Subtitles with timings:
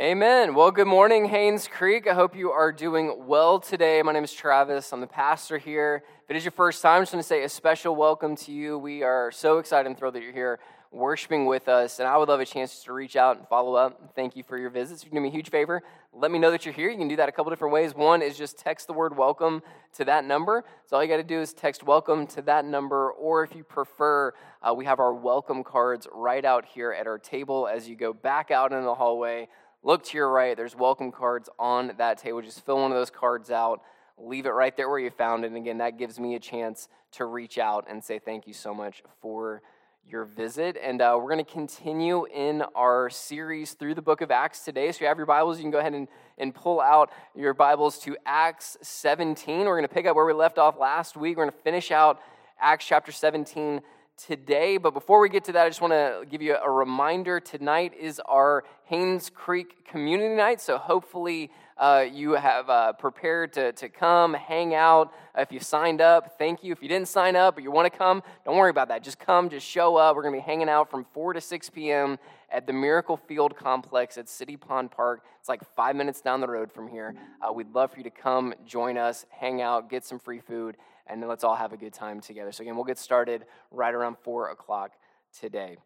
[0.00, 0.54] Amen.
[0.54, 2.06] Well, good morning, Haynes Creek.
[2.06, 4.00] I hope you are doing well today.
[4.00, 4.94] My name is Travis.
[4.94, 6.02] I'm the pastor here.
[6.24, 8.50] If it is your first time, I just want to say a special welcome to
[8.50, 8.78] you.
[8.78, 10.58] We are so excited and thrilled that you're here
[10.90, 11.98] worshiping with us.
[11.98, 14.12] And I would love a chance to reach out and follow up.
[14.16, 15.04] Thank you for your visits.
[15.04, 15.82] You do me a huge favor.
[16.14, 16.88] Let me know that you're here.
[16.88, 17.94] You can do that a couple different ways.
[17.94, 19.62] One is just text the word welcome
[19.96, 20.64] to that number.
[20.86, 23.10] So all you got to do is text welcome to that number.
[23.10, 24.32] Or if you prefer,
[24.62, 28.14] uh, we have our welcome cards right out here at our table as you go
[28.14, 29.46] back out in the hallway
[29.82, 32.42] Look to your right, there's welcome cards on that table.
[32.42, 33.80] Just fill one of those cards out,
[34.18, 35.46] leave it right there where you found it.
[35.46, 38.74] And again, that gives me a chance to reach out and say thank you so
[38.74, 39.62] much for
[40.06, 40.76] your visit.
[40.82, 44.92] And uh, we're going to continue in our series through the book of Acts today.
[44.92, 47.54] So, if you have your Bibles, you can go ahead and, and pull out your
[47.54, 49.60] Bibles to Acts 17.
[49.60, 51.38] We're going to pick up where we left off last week.
[51.38, 52.20] We're going to finish out
[52.60, 53.80] Acts chapter 17
[54.26, 54.76] today.
[54.76, 57.40] But before we get to that, I just want to give you a reminder.
[57.40, 60.60] Tonight is our Haynes Creek Community Night.
[60.60, 65.12] So hopefully uh, you have uh, prepared to, to come, hang out.
[65.36, 66.72] If you signed up, thank you.
[66.72, 69.02] If you didn't sign up but you want to come, don't worry about that.
[69.02, 70.16] Just come, just show up.
[70.16, 72.18] We're going to be hanging out from 4 to 6 p.m.
[72.50, 75.24] at the Miracle Field Complex at City Pond Park.
[75.38, 77.14] It's like five minutes down the road from here.
[77.40, 80.76] Uh, we'd love for you to come, join us, hang out, get some free food
[81.06, 82.52] and then let's all have a good time together.
[82.52, 84.92] So, again, we'll get started right around 4 o'clock
[85.38, 85.76] today.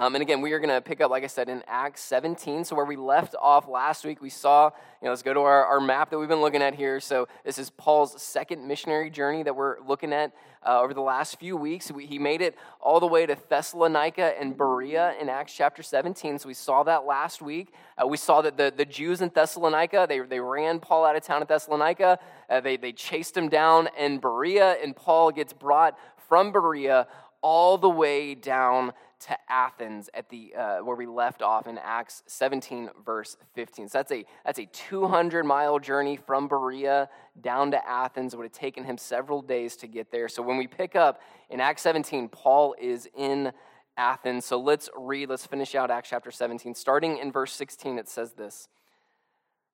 [0.00, 2.64] Um, and again, we are going to pick up, like I said, in Acts 17.
[2.64, 4.70] So, where we left off last week, we saw,
[5.02, 7.00] you know, let's go to our, our map that we've been looking at here.
[7.00, 10.32] So, this is Paul's second missionary journey that we're looking at
[10.66, 11.92] uh, over the last few weeks.
[11.92, 16.38] We, he made it all the way to Thessalonica and Berea in Acts chapter 17.
[16.38, 17.74] So, we saw that last week.
[18.02, 21.22] Uh, we saw that the, the Jews in Thessalonica, they, they ran Paul out of
[21.24, 22.18] town at Thessalonica.
[22.48, 27.06] Uh, they, they chased him down in Berea, and Paul gets brought from Berea
[27.42, 32.22] all the way down to Athens at the uh, where we left off in Acts
[32.26, 33.88] 17 verse 15.
[33.88, 37.08] So that's a that's a 200 mile journey from Berea
[37.40, 38.32] down to Athens.
[38.32, 40.28] It would have taken him several days to get there.
[40.28, 43.52] So when we pick up in Acts 17, Paul is in
[43.96, 44.44] Athens.
[44.46, 45.28] So let's read.
[45.28, 47.98] Let's finish out Acts chapter 17, starting in verse 16.
[47.98, 48.68] It says this.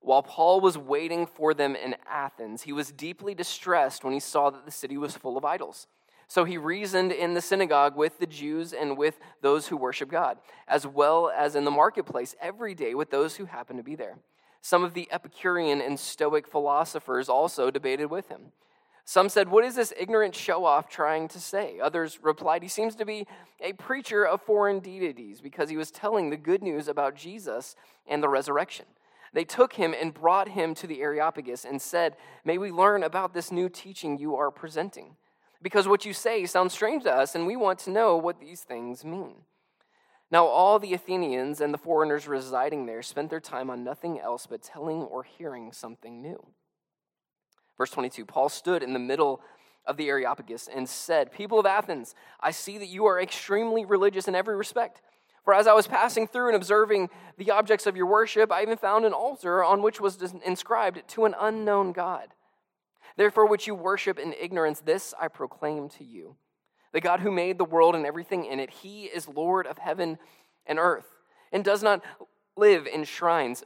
[0.01, 4.51] While Paul was waiting for them in Athens, he was deeply distressed when he saw
[4.51, 5.89] that the city was full of idols.
[6.29, 10.39] So he reasoned in the synagogue with the Jews and with those who worship God,
[10.67, 14.19] as well as in the marketplace every day with those who happened to be there.
[14.61, 18.53] Some of the Epicurean and Stoic philosophers also debated with him.
[19.05, 21.79] Some said, What is this ignorant show off trying to say?
[21.79, 23.29] Others replied, He seems to be
[23.61, 27.77] a preacher of foreign deities because he was telling the good news about Jesus
[28.09, 28.87] and the resurrection.
[29.33, 33.33] They took him and brought him to the Areopagus and said, May we learn about
[33.33, 35.15] this new teaching you are presenting
[35.67, 38.61] because what you say sounds strange to us, and we want to know what these
[38.61, 39.35] things mean.
[40.31, 44.47] Now, all the Athenians and the foreigners residing there spent their time on nothing else
[44.47, 46.47] but telling or hearing something new.
[47.77, 49.41] Verse 22 Paul stood in the middle
[49.85, 54.29] of the Areopagus and said, People of Athens, I see that you are extremely religious
[54.29, 55.03] in every respect.
[55.45, 58.79] For as I was passing through and observing the objects of your worship, I even
[58.79, 62.29] found an altar on which was inscribed to an unknown God.
[63.17, 66.37] Therefore, which you worship in ignorance, this I proclaim to you.
[66.93, 70.19] The God who made the world and everything in it, he is Lord of heaven
[70.67, 71.07] and earth,
[71.53, 72.03] and does not
[72.57, 73.65] live in shrines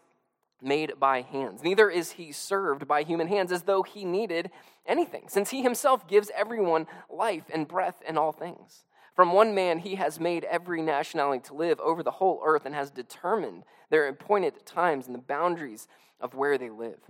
[0.62, 1.62] made by hands.
[1.62, 4.50] Neither is he served by human hands as though he needed
[4.86, 8.84] anything, since he himself gives everyone life and breath and all things.
[9.14, 12.74] From one man he has made every nationality to live over the whole earth and
[12.74, 15.88] has determined their appointed times and the boundaries
[16.20, 17.00] of where they live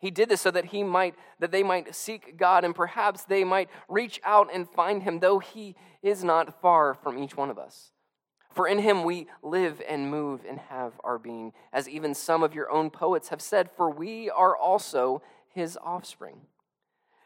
[0.00, 3.44] he did this so that he might that they might seek God and perhaps they
[3.44, 7.58] might reach out and find him though he is not far from each one of
[7.58, 7.92] us.
[8.50, 12.54] For in him we live and move and have our being, as even some of
[12.54, 15.22] your own poets have said, for we are also
[15.54, 16.40] his offspring.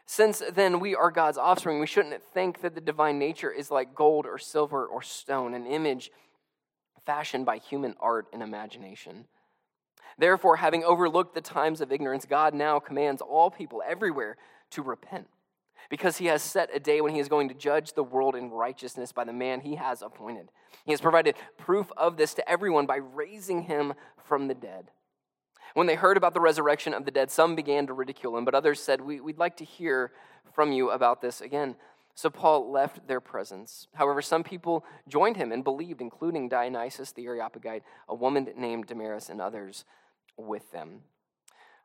[0.05, 3.95] Since then we are God's offspring, we shouldn't think that the divine nature is like
[3.95, 6.11] gold or silver or stone, an image
[7.05, 9.25] fashioned by human art and imagination.
[10.17, 14.37] Therefore, having overlooked the times of ignorance, God now commands all people everywhere
[14.71, 15.27] to repent,
[15.89, 18.49] because he has set a day when he is going to judge the world in
[18.49, 20.49] righteousness by the man he has appointed.
[20.85, 23.93] He has provided proof of this to everyone by raising him
[24.25, 24.91] from the dead.
[25.73, 28.55] When they heard about the resurrection of the dead, some began to ridicule him, but
[28.55, 30.11] others said, we, We'd like to hear
[30.53, 31.75] from you about this again.
[32.17, 33.87] So Paul left their presence.
[33.93, 39.27] However, some people joined him and believed, including Dionysius the Areopagite, a woman named Damaris,
[39.27, 39.83] and others
[40.37, 41.01] with them.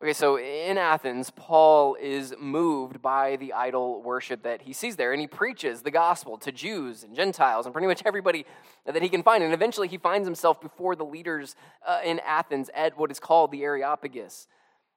[0.02, 5.12] Okay, so in Athens, Paul is moved by the idol worship that he sees there,
[5.12, 8.47] and he preaches the gospel to Jews and Gentiles and pretty much everybody
[8.87, 9.44] that he can find.
[9.44, 11.55] And eventually, he finds himself before the leaders
[11.87, 14.47] uh, in Athens at what is called the Areopagus.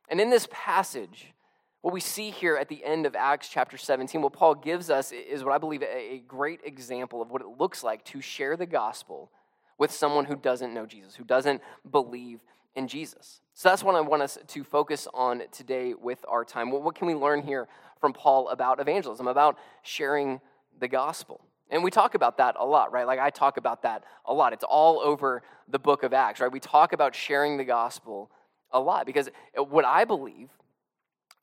[0.07, 1.33] And in this passage,
[1.81, 5.11] what we see here at the end of Acts chapter 17, what Paul gives us
[5.11, 8.65] is what I believe a great example of what it looks like to share the
[8.65, 9.31] gospel
[9.77, 11.61] with someone who doesn't know Jesus, who doesn't
[11.91, 12.39] believe
[12.75, 13.41] in Jesus.
[13.53, 16.71] So that's what I want us to focus on today with our time.
[16.71, 17.67] What, can we learn here
[17.99, 20.41] from Paul about evangelism, about sharing
[20.79, 21.41] the gospel?
[21.69, 23.07] And we talk about that a lot, right?
[23.07, 24.53] Like I talk about that a lot.
[24.53, 26.51] It's all over the book of Acts, right?
[26.51, 28.29] We talk about sharing the gospel
[28.71, 30.49] a lot because what I believe,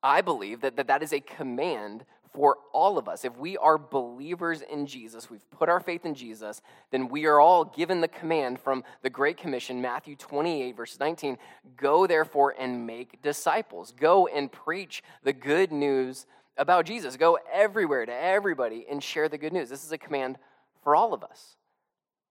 [0.02, 3.24] I believe that that, that is a command for all of us.
[3.24, 7.40] If we are believers in Jesus, we've put our faith in Jesus, then we are
[7.40, 11.38] all given the command from the Great Commission, Matthew 28, verse 19
[11.76, 13.92] go therefore and make disciples.
[13.98, 17.16] Go and preach the good news about Jesus.
[17.16, 19.68] Go everywhere to everybody and share the good news.
[19.68, 20.38] This is a command
[20.82, 21.56] for all of us.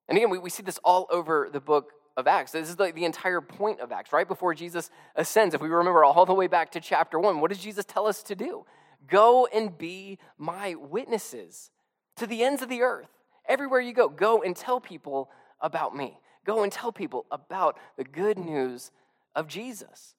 [0.07, 2.51] And again, we, we see this all over the book of Acts.
[2.51, 4.13] This is the, the entire point of Acts.
[4.13, 7.49] Right before Jesus ascends, if we remember all the way back to chapter 1, what
[7.49, 8.65] does Jesus tell us to do?
[9.07, 11.71] Go and be my witnesses
[12.17, 13.09] to the ends of the earth.
[13.47, 15.29] Everywhere you go, go and tell people
[15.61, 16.19] about me.
[16.45, 18.91] Go and tell people about the good news
[19.35, 20.15] of Jesus.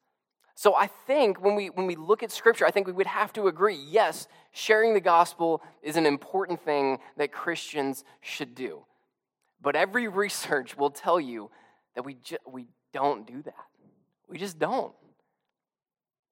[0.54, 3.32] So I think when we when we look at scripture, I think we would have
[3.32, 8.84] to agree, yes, sharing the gospel is an important thing that Christians should do.
[9.62, 11.50] But every research will tell you
[11.94, 13.54] that we ju- we don't do that.
[14.28, 14.92] We just don't.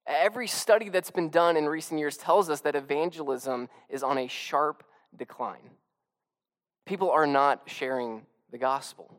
[0.09, 4.27] Every study that's been done in recent years tells us that evangelism is on a
[4.27, 4.83] sharp
[5.15, 5.71] decline.
[6.87, 9.15] People are not sharing the gospel.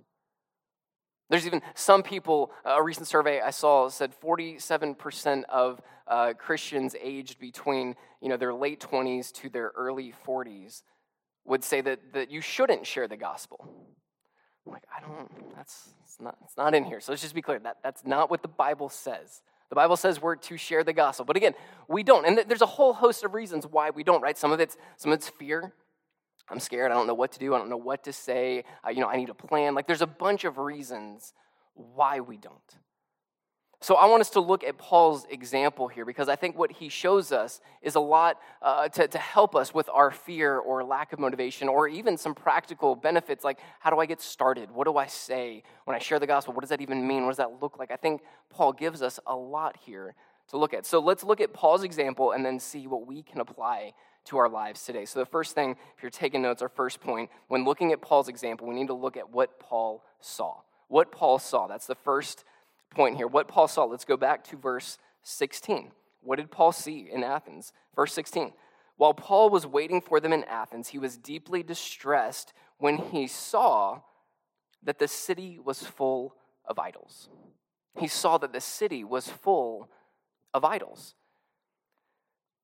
[1.30, 7.40] There's even some people, a recent survey I saw said 47% of uh, Christians aged
[7.40, 10.82] between you know, their late 20s to their early 40s
[11.46, 13.68] would say that, that you shouldn't share the gospel.
[14.66, 17.00] I'm like, I don't, that's it's not, it's not in here.
[17.00, 19.42] So let's just be clear that, that's not what the Bible says.
[19.70, 21.26] The Bible says we're to share the gospel.
[21.26, 21.54] But again,
[21.88, 22.26] we don't.
[22.26, 24.38] And there's a whole host of reasons why we don't, right?
[24.38, 25.74] Some of it's, some of it's fear.
[26.50, 26.92] I'm scared.
[26.92, 27.54] I don't know what to do.
[27.54, 28.64] I don't know what to say.
[28.86, 29.76] Uh, you know, I need a plan.
[29.76, 31.34] Like there's a bunch of reasons
[31.76, 32.56] why we don't.
[33.82, 36.90] So I want us to look at Paul's example here because I think what he
[36.90, 41.14] shows us is a lot uh, to, to help us with our fear or lack
[41.14, 44.70] of motivation or even some practical benefits like how do I get started?
[44.70, 46.54] What do I say when I share the gospel?
[46.54, 47.24] What does that even mean?
[47.24, 47.90] What does that look like?
[47.90, 50.14] I think Paul gives us a lot here
[50.50, 50.86] to look at.
[50.86, 53.94] So let's look at Paul's example and then see what we can apply
[54.26, 55.06] to our lives today.
[55.06, 58.28] So the first thing, if you're taking notes, our first point, when looking at Paul's
[58.28, 60.58] example, we need to look at what Paul saw.
[60.90, 61.68] What Paul saw.
[61.68, 62.44] That's the first
[62.90, 63.28] point here.
[63.28, 63.86] What Paul saw.
[63.86, 65.92] Let's go back to verse 16.
[66.22, 67.72] What did Paul see in Athens?
[67.96, 68.54] Verse 16.
[68.98, 74.02] While Paul was waiting for them in Athens, he was deeply distressed when he saw
[74.84, 77.30] that the city was full of idols.
[77.98, 79.90] He saw that the city was full
[80.54, 81.16] of idols.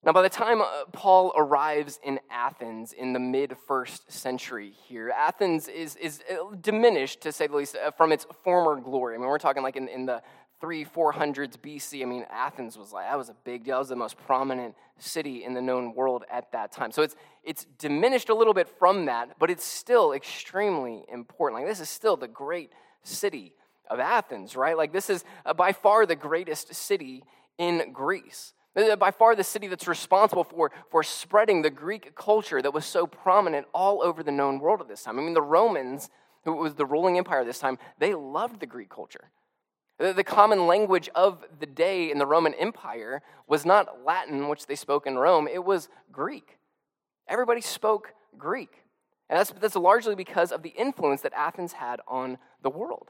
[0.05, 5.09] Now, by the time uh, Paul arrives in Athens in the mid first century here,
[5.09, 9.15] Athens is, is uh, diminished, to say the least, uh, from its former glory.
[9.15, 10.21] I mean, we're talking like in, in the
[10.61, 12.03] three, 400s BC.
[12.03, 13.77] I mean, Athens was like, that was a big deal.
[13.77, 16.91] That was the most prominent city in the known world at that time.
[16.91, 21.61] So it's, it's diminished a little bit from that, but it's still extremely important.
[21.61, 22.71] Like, this is still the great
[23.01, 23.53] city
[23.89, 24.77] of Athens, right?
[24.77, 25.23] Like, this is
[25.57, 27.23] by far the greatest city
[27.57, 28.53] in Greece.
[28.75, 33.07] By far the city that's responsible for, for spreading the Greek culture that was so
[33.07, 35.17] prominent all over the known world at this time.
[35.17, 36.09] I mean, the Romans,
[36.43, 39.29] who was the ruling empire this time, they loved the Greek culture.
[39.97, 44.75] The, common language of the day in the Roman Empire was not Latin, which they
[44.75, 46.57] spoke in Rome, it was Greek.
[47.29, 48.83] Everybody spoke Greek.
[49.29, 53.09] And that's, that's largely because of the influence that Athens had on the world.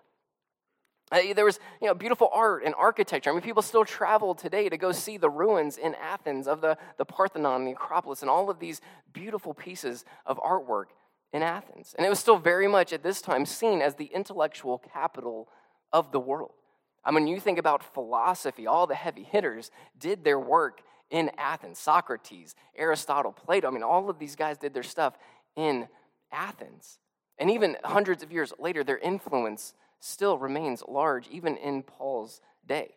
[1.12, 3.30] Uh, there was you know, beautiful art and architecture.
[3.30, 6.78] I mean, people still travel today to go see the ruins in Athens of the,
[6.98, 8.82] the Parthenon and the Acropolis and all of these
[9.14, 10.86] beautiful pieces of artwork
[11.32, 11.94] in Athens.
[11.98, 15.48] And it was still very much at this time seen as the intellectual capital
[15.94, 16.52] of the world.
[17.04, 19.70] I mean, you think about philosophy, all the heavy hitters
[20.00, 20.82] did their work
[21.12, 21.78] in Athens.
[21.78, 25.16] Socrates, Aristotle, Plato, I mean, all of these guys did their stuff
[25.56, 25.88] in
[26.32, 26.98] Athens.
[27.38, 32.96] And even hundreds of years later, their influence still remains large, even in Paul's day.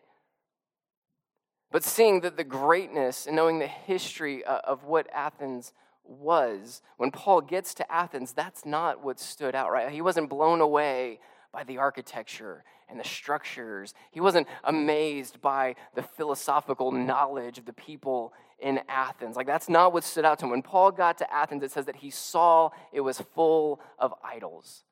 [1.71, 5.71] But seeing that the greatness and knowing the history uh, of what Athens
[6.03, 9.91] was, when Paul gets to Athens, that's not what stood out, right?
[9.91, 11.19] He wasn't blown away
[11.53, 13.93] by the architecture and the structures.
[14.11, 19.35] He wasn't amazed by the philosophical knowledge of the people in Athens.
[19.35, 20.51] Like, that's not what stood out to him.
[20.51, 24.83] When Paul got to Athens, it says that he saw it was full of idols.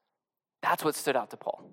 [0.61, 1.71] That's what stood out to Paul.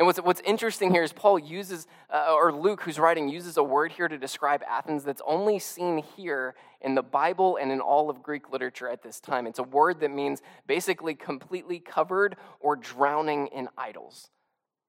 [0.00, 3.62] And what's, what's interesting here is Paul uses, uh, or Luke, who's writing, uses a
[3.62, 8.08] word here to describe Athens that's only seen here in the Bible and in all
[8.08, 9.46] of Greek literature at this time.
[9.46, 14.30] It's a word that means basically completely covered or drowning in idols.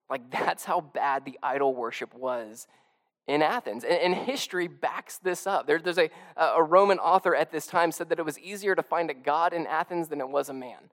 [0.09, 2.65] Like, that's how bad the idol worship was
[3.27, 3.83] in Athens.
[3.83, 5.67] And, history backs this up.
[5.67, 8.81] There, there's a, a Roman author at this time said that it was easier to
[8.81, 10.89] find a god in Athens than it was a man.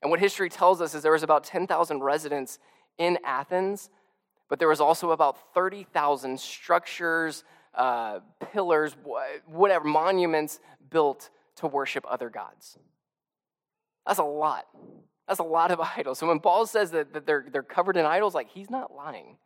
[0.00, 2.60] And what history tells us is there was about 10,000 residents
[2.98, 3.90] in Athens,
[4.48, 8.20] but there was also about 30,000 structures, uh,
[8.52, 8.96] pillars,
[9.46, 12.78] whatever, monuments built to worship other gods.
[14.06, 14.66] That's a lot.
[15.26, 16.18] That's a lot of idols.
[16.18, 19.36] So when Paul says that, that they're, they're covered in idols, like he's not lying.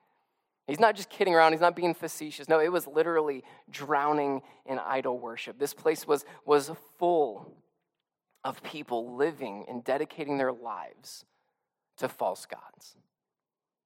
[0.68, 2.49] He's not just kidding around, he's not being facetious.
[2.49, 5.59] No, it was literally drowning in idol worship.
[5.59, 7.56] This place was, was full
[8.44, 11.25] of people living and dedicating their lives
[11.99, 12.97] to false gods.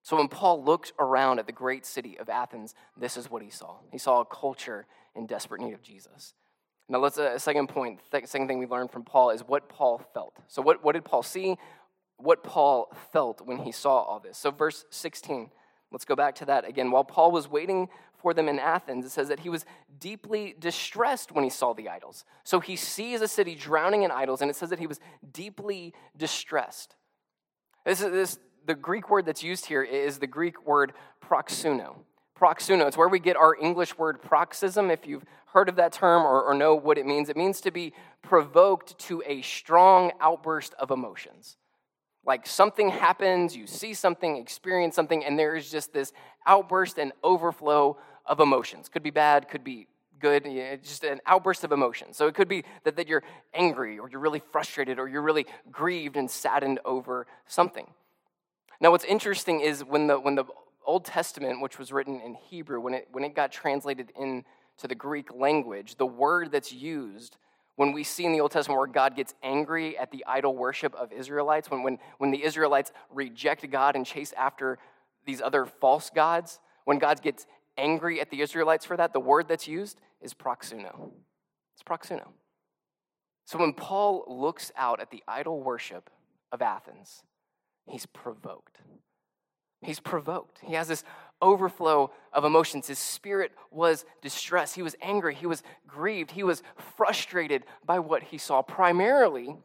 [0.06, 3.50] So when Paul looked around at the great city of Athens, this is what he
[3.50, 3.78] saw.
[3.90, 4.86] He saw a culture
[5.16, 6.34] in desperate need of Jesus.
[6.88, 10.00] Now, let's uh, a second point, second thing we learned from Paul is what Paul
[10.14, 10.38] felt.
[10.46, 11.56] So, what, what did Paul see?
[12.18, 14.38] What Paul felt when he saw all this.
[14.38, 15.50] So, verse 16,
[15.90, 16.92] let's go back to that again.
[16.92, 19.64] While Paul was waiting for them in Athens, it says that he was
[19.98, 22.25] deeply distressed when he saw the idols.
[22.44, 25.00] So, he sees a city drowning in idols, and it says that he was
[25.32, 26.94] deeply distressed.
[27.84, 30.92] This, is, this, the Greek word that's used here is the Greek word
[31.25, 31.96] proxuno.
[32.38, 36.25] Proxuno, it's where we get our English word paroxysm, If you've heard of that term
[36.25, 40.75] or, or know what it means, it means to be provoked to a strong outburst
[40.78, 41.56] of emotions.
[42.26, 46.12] Like something happens, you see something, experience something, and there is just this
[46.44, 47.96] outburst and overflow
[48.26, 48.88] of emotions.
[48.88, 49.87] Could be bad, could be
[50.18, 50.44] good,
[50.82, 52.12] just an outburst of emotion.
[52.12, 53.23] So it could be that, that you're
[53.54, 57.87] angry or you're really frustrated or you're really grieved and saddened over something.
[58.80, 60.45] Now, what's interesting is when the, when the
[60.85, 64.45] Old Testament, which was written in Hebrew, when it, when it got translated into
[64.87, 67.37] the Greek language, the word that's used
[67.76, 70.95] when we see in the Old Testament where God gets angry at the idol worship
[70.95, 74.78] of Israelites, when, when, when the Israelites reject God and chase after
[75.26, 79.49] these other false gods, when God gets angry at the Israelites for that, the word
[79.49, 81.11] that's used is proxuno.
[81.75, 82.28] It's proxuno.
[83.45, 86.11] So when Paul looks out at the idol worship
[86.50, 87.23] of Athens,
[87.88, 88.78] He's provoked.
[89.83, 90.59] He's provoked.
[90.62, 91.05] He has this
[91.40, 92.88] overflow of emotions.
[92.88, 94.75] His spirit was distressed.
[94.75, 95.35] He was angry.
[95.35, 96.33] He was grieved.
[96.33, 96.62] He was
[96.97, 99.57] frustrated by what he saw, primarily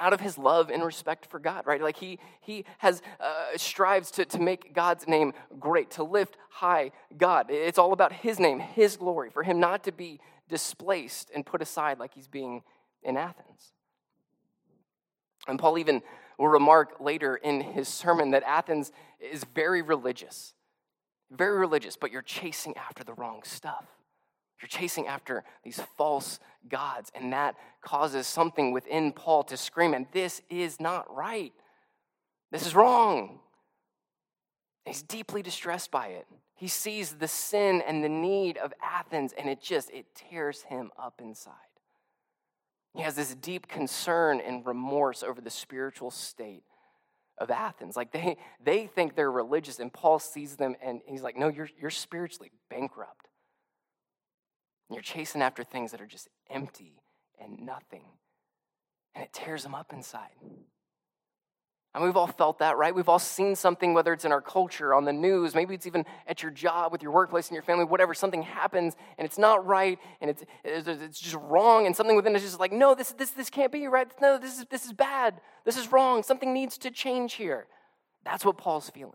[0.00, 1.80] out of his love and respect for God, right?
[1.80, 6.90] Like he, he has uh, strives to, to make God's name great, to lift high
[7.16, 7.46] God.
[7.48, 10.18] It's all about his name, his glory, for him not to be
[10.48, 12.62] displaced and put aside like he's being
[13.02, 13.72] in Athens.
[15.46, 16.02] And Paul even
[16.38, 20.54] will remark later in his sermon that Athens is very religious.
[21.30, 23.84] Very religious, but you're chasing after the wrong stuff.
[24.60, 26.38] You're chasing after these false
[26.68, 31.52] gods, and that causes something within Paul to scream, and this is not right.
[32.50, 33.40] This is wrong.
[34.86, 36.26] He's deeply distressed by it.
[36.54, 40.90] He sees the sin and the need of Athens, and it just it tears him
[40.98, 41.52] up inside.
[42.94, 46.62] He has this deep concern and remorse over the spiritual state
[47.38, 47.96] of Athens.
[47.96, 51.68] Like they, they think they're religious, and Paul sees them and he's like, No, you're,
[51.80, 53.28] you're spiritually bankrupt.
[54.90, 57.00] You're chasing after things that are just empty
[57.40, 58.04] and nothing.
[59.14, 60.36] And it tears them up inside.
[61.94, 62.92] And we've all felt that, right?
[62.92, 66.04] We've all seen something, whether it's in our culture, on the news, maybe it's even
[66.26, 68.14] at your job, with your workplace, in your family, whatever.
[68.14, 72.42] Something happens and it's not right and it's, it's just wrong, and something within us
[72.42, 74.08] is just like, no, this, this, this can't be right.
[74.20, 75.40] No, this is, this is bad.
[75.64, 76.24] This is wrong.
[76.24, 77.68] Something needs to change here.
[78.24, 79.14] That's what Paul's feeling.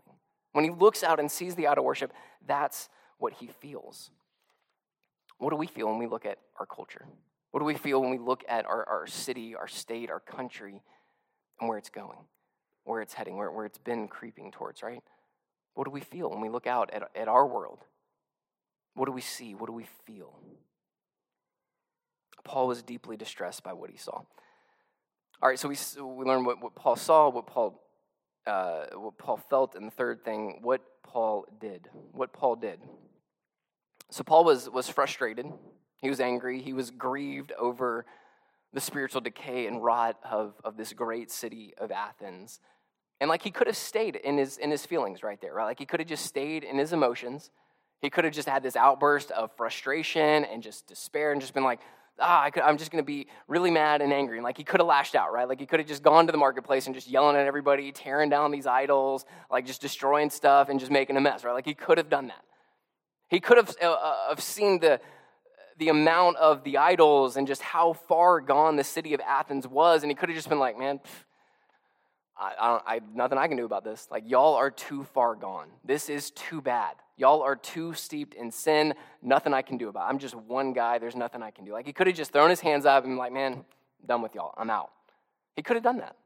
[0.52, 2.14] When he looks out and sees the idol worship,
[2.46, 4.10] that's what he feels.
[5.36, 7.04] What do we feel when we look at our culture?
[7.50, 10.80] What do we feel when we look at our, our city, our state, our country,
[11.60, 12.18] and where it's going?
[12.90, 15.02] Where it's heading, where, where it's been creeping towards, right?
[15.74, 17.78] What do we feel when we look out at, at our world?
[18.94, 19.54] What do we see?
[19.54, 20.38] What do we feel?
[22.44, 24.22] Paul was deeply distressed by what he saw.
[25.42, 27.80] All right, so we, we learned what, what Paul saw, what Paul,
[28.46, 31.88] uh, what Paul felt, and the third thing, what Paul did.
[32.12, 32.80] What Paul did.
[34.10, 35.46] So Paul was, was frustrated.
[35.98, 36.60] He was angry.
[36.60, 38.04] He was grieved over
[38.72, 42.60] the spiritual decay and rot of, of this great city of Athens.
[43.20, 45.66] And like he could have stayed in his in his feelings right there, right?
[45.66, 47.50] Like he could have just stayed in his emotions.
[48.00, 51.64] He could have just had this outburst of frustration and just despair and just been
[51.64, 51.80] like,
[52.18, 54.38] ah, I am just going to be really mad and angry.
[54.38, 55.48] And like he could have lashed out, right?
[55.48, 58.30] Like he could have just gone to the marketplace and just yelling at everybody, tearing
[58.30, 61.52] down these idols, like just destroying stuff and just making a mess, right?
[61.52, 62.44] Like he could have done that.
[63.28, 65.00] He could have, uh, uh, have seen the,
[65.78, 70.02] the amount of the idols and just how far gone the city of Athens was.
[70.02, 71.00] And he could have just been like, man,
[72.40, 74.08] I, I, I, nothing I can do about this.
[74.10, 75.68] Like, y'all are too far gone.
[75.84, 76.94] This is too bad.
[77.18, 78.94] Y'all are too steeped in sin.
[79.20, 80.08] Nothing I can do about it.
[80.08, 80.98] I'm just one guy.
[80.98, 81.72] There's nothing I can do.
[81.72, 83.66] Like, he could have just thrown his hands up and like, man,
[84.06, 84.54] done with y'all.
[84.56, 84.90] I'm out.
[85.54, 86.16] He could have done that.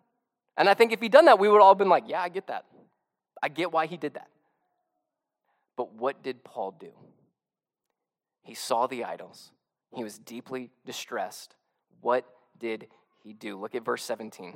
[0.57, 2.29] And I think if he'd done that, we would all have been like, yeah, I
[2.29, 2.65] get that.
[3.43, 4.29] I get why he did that.
[5.77, 6.93] But what did Paul do?
[8.43, 9.51] He saw the idols.
[9.93, 11.57] He was deeply distressed.
[12.01, 12.25] What
[12.59, 12.87] did
[13.25, 13.59] he do?
[13.61, 14.55] Look at verse 17.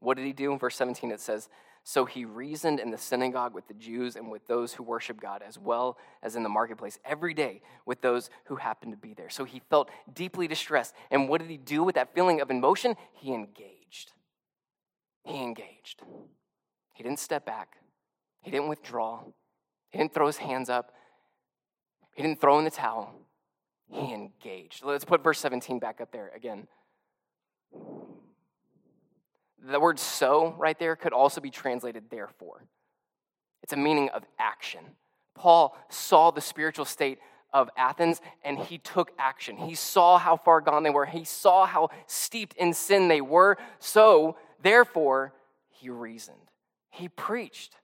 [0.00, 0.52] What did he do?
[0.52, 1.48] In verse 17, it says,
[1.82, 5.42] So he reasoned in the synagogue with the Jews and with those who worship God,
[5.46, 9.30] as well as in the marketplace every day with those who happened to be there.
[9.30, 10.94] So he felt deeply distressed.
[11.10, 12.96] And what did he do with that feeling of emotion?
[13.12, 14.12] He engaged.
[15.24, 16.02] He engaged.
[16.92, 17.76] He didn't step back,
[18.40, 19.20] he didn't withdraw,
[19.90, 20.92] he didn't throw his hands up.
[22.16, 23.14] He didn't throw in the towel.
[23.88, 24.82] He engaged.
[24.82, 26.66] Let's put verse 17 back up there again.
[29.68, 32.64] The word so right there could also be translated therefore.
[33.62, 34.80] It's a meaning of action.
[35.34, 37.18] Paul saw the spiritual state
[37.52, 39.56] of Athens and he took action.
[39.56, 43.56] He saw how far gone they were, he saw how steeped in sin they were.
[43.78, 45.32] So, therefore,
[45.68, 46.50] he reasoned,
[46.90, 47.76] he preached.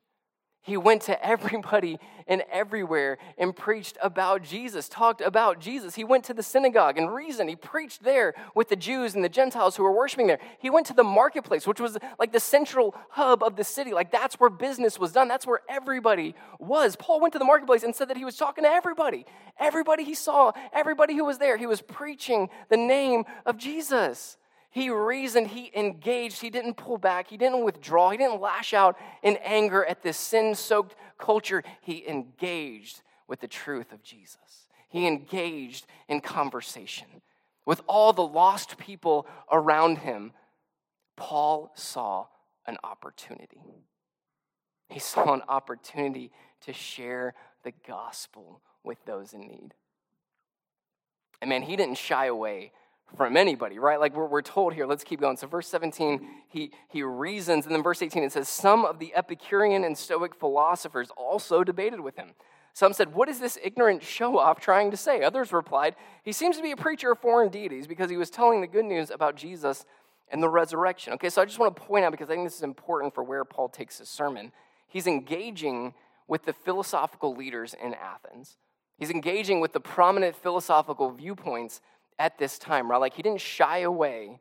[0.62, 5.97] He went to everybody and everywhere and preached about Jesus, talked about Jesus.
[5.97, 7.50] He went to the synagogue and reasoned.
[7.50, 10.38] He preached there with the Jews and the Gentiles who were worshiping there.
[10.61, 13.92] He went to the marketplace, which was like the central hub of the city.
[13.92, 16.95] Like that's where business was done, that's where everybody was.
[16.95, 19.26] Paul went to the marketplace and said that he was talking to everybody.
[19.59, 21.57] Everybody he saw, everybody who was there.
[21.57, 24.37] He was preaching the name of Jesus.
[24.73, 28.97] He reasoned, he engaged, he didn't pull back, he didn't withdraw, he didn't lash out
[29.23, 31.62] in anger at this sin soaked culture.
[31.83, 34.69] He engaged with the truth of Jesus.
[34.88, 37.07] He engaged in conversation.
[37.66, 40.33] With all the lost people around him,
[41.16, 42.29] Paul saw
[42.66, 43.61] an opportunity.
[44.88, 46.31] He saw an opportunity
[46.62, 49.75] to share the gospel with those in need.
[51.42, 52.73] And man, he didn't shy away
[53.16, 54.01] from anybody, right?
[54.01, 55.37] Like we're, we're told here, let's keep going.
[55.37, 59.14] So, verse 17, he, he reasons, and then verse 18, it says, Some of the
[59.14, 62.31] Epicurean and Stoic philosophers also debated with him.
[62.75, 65.22] Some said, What is this ignorant show off trying to say?
[65.22, 65.94] Others replied,
[66.25, 68.85] He seems to be a preacher of foreign deities because he was telling the good
[68.85, 69.85] news about Jesus
[70.31, 71.12] and the resurrection.
[71.14, 73.22] Okay, so I just want to point out because I think this is important for
[73.22, 74.53] where Paul takes his sermon.
[74.88, 75.94] He's engaging
[76.27, 78.57] with the philosophical leaders in Athens.
[78.96, 81.81] He's engaging with the prominent philosophical viewpoints
[82.18, 82.98] at this time, right?
[82.98, 84.38] Like he didn't shy away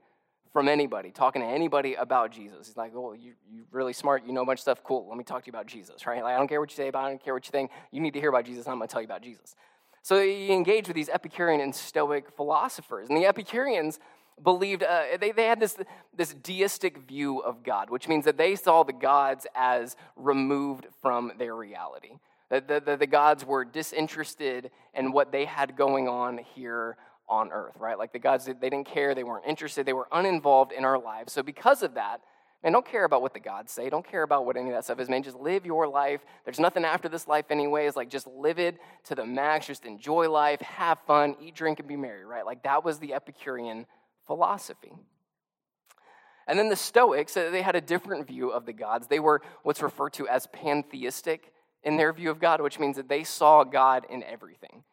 [0.53, 2.67] from anybody, talking to anybody about Jesus.
[2.67, 4.25] He's like, oh, you, you're really smart.
[4.25, 4.83] You know a bunch of stuff.
[4.83, 5.07] Cool.
[5.07, 6.21] Let me talk to you about Jesus, right?
[6.21, 7.05] Like, I don't care what you say about it.
[7.05, 7.71] I don't care what you think.
[7.91, 8.67] You need to hear about Jesus.
[8.67, 9.55] I'm going to tell you about Jesus.
[10.03, 13.07] So he engaged with these Epicurean and Stoic philosophers.
[13.07, 13.99] And the Epicureans
[14.43, 15.77] believed, uh, they, they had this,
[16.15, 21.31] this deistic view of God, which means that they saw the gods as removed from
[21.37, 22.17] their reality.
[22.49, 26.97] That the, the, the gods were disinterested in what they had going on here
[27.31, 27.97] on earth, right?
[27.97, 31.31] Like the gods, they didn't care, they weren't interested, they were uninvolved in our lives.
[31.31, 32.21] So because of that,
[32.61, 33.89] man, don't care about what the gods say.
[33.89, 35.23] Don't care about what any of that stuff is, man.
[35.23, 36.21] Just live your life.
[36.43, 37.95] There's nothing after this life, anyways.
[37.95, 39.65] Like, just live it to the max.
[39.65, 42.45] Just enjoy life, have fun, eat, drink, and be merry, right?
[42.45, 43.87] Like, that was the Epicurean
[44.27, 44.91] philosophy.
[46.47, 49.07] And then the Stoics, uh, they had a different view of the gods.
[49.07, 53.07] They were what's referred to as pantheistic in their view of God, which means that
[53.07, 54.83] they saw God in everything.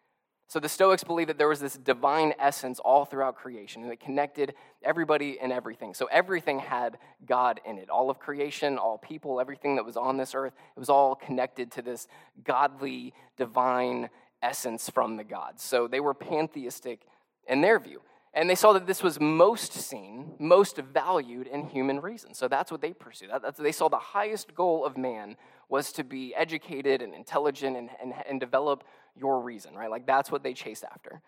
[0.48, 4.00] So the Stoics believed that there was this divine essence all throughout creation, and it
[4.00, 5.92] connected everybody and everything.
[5.92, 7.90] So everything had God in it.
[7.90, 11.70] All of creation, all people, everything that was on this earth, it was all connected
[11.72, 12.08] to this
[12.44, 14.08] godly, divine
[14.40, 15.62] essence from the gods.
[15.62, 17.02] So they were pantheistic
[17.46, 18.00] in their view.
[18.32, 22.34] And they saw that this was most seen, most valued in human reason.
[22.34, 23.30] So that's what they pursued.
[23.42, 25.36] That's, they saw the highest goal of man
[25.68, 28.84] was to be educated and intelligent and, and, and develop
[29.18, 29.90] your reason, right?
[29.90, 31.20] Like that's what they chased after.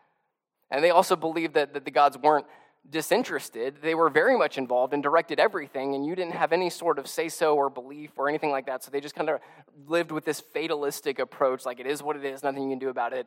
[0.71, 2.47] And they also believed that, that the gods weren't
[2.89, 3.79] disinterested.
[3.83, 7.07] They were very much involved and directed everything, and you didn't have any sort of
[7.07, 8.83] say so or belief or anything like that.
[8.83, 9.41] So they just kind of
[9.87, 12.89] lived with this fatalistic approach like it is what it is, nothing you can do
[12.89, 13.27] about it.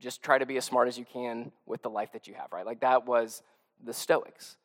[0.00, 2.52] Just try to be as smart as you can with the life that you have,
[2.52, 2.66] right?
[2.66, 3.42] Like that was
[3.84, 4.56] the Stoics.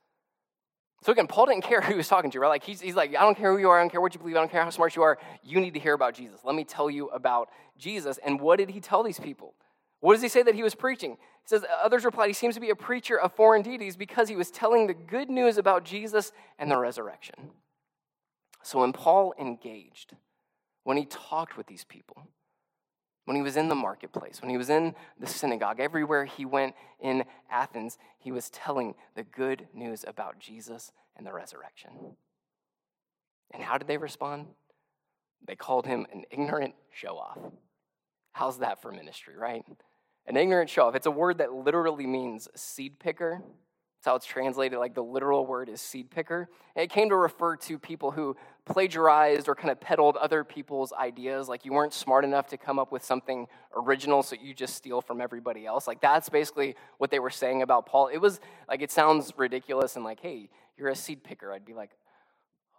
[1.02, 2.50] So again, Paul didn't care who he was talking to, right?
[2.50, 4.20] Like he's, he's like, I don't care who you are, I don't care what you
[4.20, 5.18] believe, I don't care how smart you are.
[5.44, 6.42] You need to hear about Jesus.
[6.44, 8.20] Let me tell you about Jesus.
[8.26, 9.54] And what did he tell these people?
[10.02, 11.12] What does he say that he was preaching?
[11.12, 14.36] He says, Others replied, He seems to be a preacher of foreign deities because he
[14.36, 17.36] was telling the good news about Jesus and the resurrection.
[18.64, 20.16] So when Paul engaged,
[20.84, 22.28] when he talked with these people,
[23.30, 26.74] when he was in the marketplace, when he was in the synagogue, everywhere he went
[27.00, 31.92] in Athens, he was telling the good news about Jesus and the resurrection.
[33.52, 34.48] And how did they respond?
[35.46, 37.38] They called him an ignorant show off.
[38.32, 39.64] How's that for ministry, right?
[40.26, 40.96] An ignorant show off.
[40.96, 43.44] It's a word that literally means seed picker.
[43.44, 44.80] That's how it's translated.
[44.80, 46.50] Like the literal word is seed picker.
[46.76, 48.36] And it came to refer to people who
[48.70, 51.50] plagiarized or kind of peddled other people's ideas.
[51.50, 55.02] Like you weren't smart enough to come up with something original, so you just steal
[55.02, 55.88] from everybody else.
[55.88, 58.08] Like that's basically what they were saying about Paul.
[58.08, 61.52] It was like, it sounds ridiculous and like, hey, you're a seed picker.
[61.52, 61.92] I'd be like,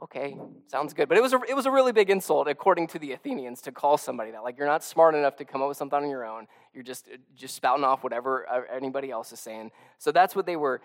[0.02, 0.34] okay,
[0.66, 1.08] sounds good.
[1.08, 3.72] But it was, a, it was a really big insult, according to the Athenians, to
[3.72, 4.42] call somebody that.
[4.42, 6.46] Like, you're not smart enough to come up with something on your own.
[6.72, 9.72] You're just, just spouting off whatever uh, anybody else is saying.
[9.98, 10.80] So that's what they were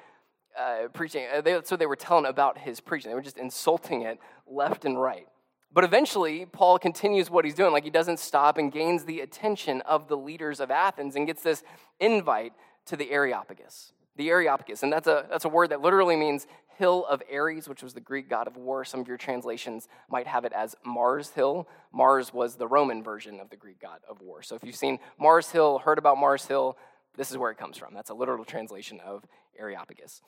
[0.59, 1.25] uh, preaching.
[1.33, 3.09] Uh, that's what they were telling about his preaching.
[3.09, 5.27] They were just insulting it left and right.
[5.73, 7.73] But eventually, Paul continues what he's doing.
[7.73, 11.43] Like, he doesn't stop and gains the attention of the leaders of Athens and gets
[11.43, 11.63] this
[11.99, 12.53] invite
[12.85, 14.83] to the Areopagus the Areopagus.
[14.83, 18.01] And that's a, that's a word that literally means hill of Ares, which was the
[18.01, 18.83] Greek god of war.
[18.83, 21.67] Some of your translations might have it as Mars Hill.
[21.91, 24.41] Mars was the Roman version of the Greek god of war.
[24.41, 26.77] So if you've seen Mars Hill, heard about Mars Hill,
[27.15, 27.93] this is where it comes from.
[27.93, 29.23] That's a literal translation of
[29.57, 30.21] Areopagus.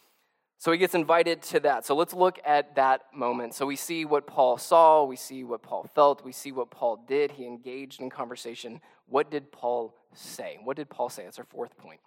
[0.58, 1.86] So he gets invited to that.
[1.86, 3.54] So let's look at that moment.
[3.54, 7.04] So we see what Paul saw, we see what Paul felt, we see what Paul
[7.08, 7.32] did.
[7.32, 8.82] He engaged in conversation.
[9.08, 10.60] What did Paul say?
[10.64, 11.26] What did Paul say?
[11.26, 12.00] That's our fourth point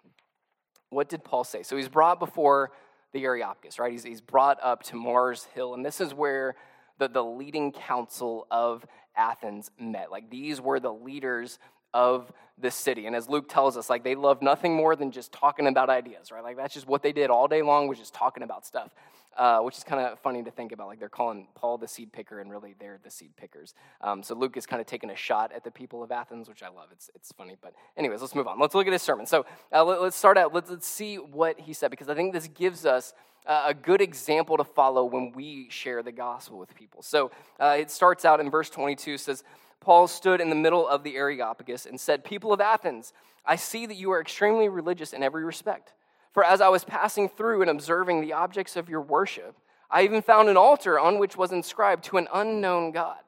[0.91, 1.63] what did Paul say?
[1.63, 2.71] So he's brought before
[3.13, 3.91] the Areopagus, right?
[3.91, 6.55] He's, he's brought up to Mars Hill, and this is where
[6.99, 8.85] the, the leading council of
[9.15, 10.11] Athens met.
[10.11, 11.59] Like these were the leaders
[11.93, 13.07] of the city.
[13.07, 16.31] And as Luke tells us, like they loved nothing more than just talking about ideas,
[16.31, 16.43] right?
[16.43, 18.91] Like that's just what they did all day long was just talking about stuff
[19.37, 20.87] uh, which is kind of funny to think about.
[20.87, 23.73] Like they're calling Paul the seed picker, and really they're the seed pickers.
[24.01, 26.63] Um, so Luke is kind of taking a shot at the people of Athens, which
[26.63, 26.87] I love.
[26.91, 27.55] It's, it's funny.
[27.61, 28.59] But, anyways, let's move on.
[28.59, 29.25] Let's look at his sermon.
[29.25, 30.53] So uh, let, us start out.
[30.53, 33.13] Let's, let's see what he said, because I think this gives us
[33.45, 37.01] uh, a good example to follow when we share the gospel with people.
[37.01, 39.43] So uh, it starts out in verse 22 says,
[39.81, 43.11] Paul stood in the middle of the Areopagus and said, People of Athens,
[43.45, 45.93] I see that you are extremely religious in every respect.
[46.33, 49.57] For as I was passing through and observing the objects of your worship,
[49.89, 53.19] I even found an altar on which was inscribed to an unknown God.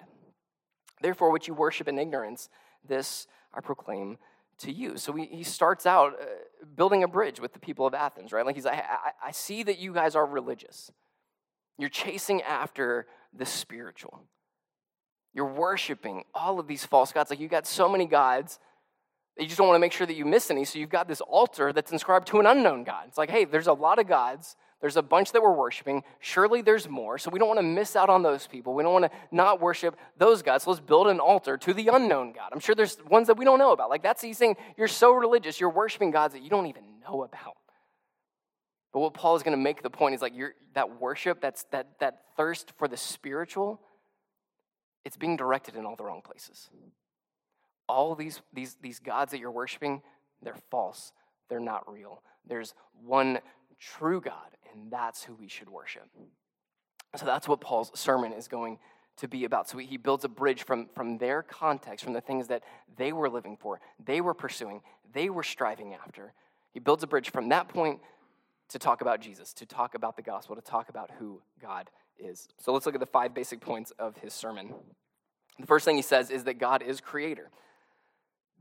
[1.01, 2.49] Therefore, what you worship in ignorance,
[2.87, 4.17] this I proclaim
[4.59, 4.97] to you.
[4.97, 6.25] So he, he starts out uh,
[6.75, 8.45] building a bridge with the people of Athens, right?
[8.45, 10.91] Like he's like, I, I see that you guys are religious.
[11.77, 14.23] You're chasing after the spiritual.
[15.33, 17.29] You're worshiping all of these false gods.
[17.29, 18.59] Like you got so many gods
[19.37, 20.63] you just don't want to make sure that you miss any.
[20.63, 23.05] So you've got this altar that's inscribed to an unknown God.
[23.07, 24.55] It's like, hey, there's a lot of gods.
[24.79, 26.03] There's a bunch that we're worshiping.
[26.19, 27.17] Surely there's more.
[27.17, 28.75] So we don't want to miss out on those people.
[28.75, 30.65] We don't want to not worship those gods.
[30.65, 32.49] So let's build an altar to the unknown God.
[32.51, 33.89] I'm sure there's ones that we don't know about.
[33.89, 37.23] Like that's he's saying you're so religious, you're worshiping gods that you don't even know
[37.23, 37.55] about.
[38.91, 40.33] But what Paul is going to make the point is like
[40.75, 43.81] that worship, that's that that thirst for the spiritual,
[45.05, 46.69] it's being directed in all the wrong places
[47.87, 50.01] all these, these, these gods that you're worshiping,
[50.41, 51.11] they're false.
[51.49, 52.21] They're not real.
[52.47, 52.73] There's
[53.05, 53.39] one
[53.79, 56.07] true God, and that's who we should worship.
[57.15, 58.79] So that's what Paul's sermon is going
[59.17, 59.69] to be about.
[59.69, 62.63] So he builds a bridge from, from their context, from the things that
[62.97, 64.81] they were living for, they were pursuing,
[65.13, 66.33] they were striving after.
[66.71, 67.99] He builds a bridge from that point
[68.69, 72.47] to talk about Jesus, to talk about the gospel, to talk about who God is.
[72.59, 74.73] So let's look at the five basic points of his sermon.
[75.59, 77.49] The first thing he says is that God is creator.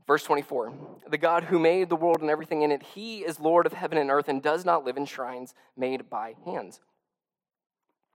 [0.05, 0.73] Verse 24
[1.09, 3.97] The God who made the world and everything in it, he is Lord of heaven
[3.97, 6.79] and earth and does not live in shrines made by hands.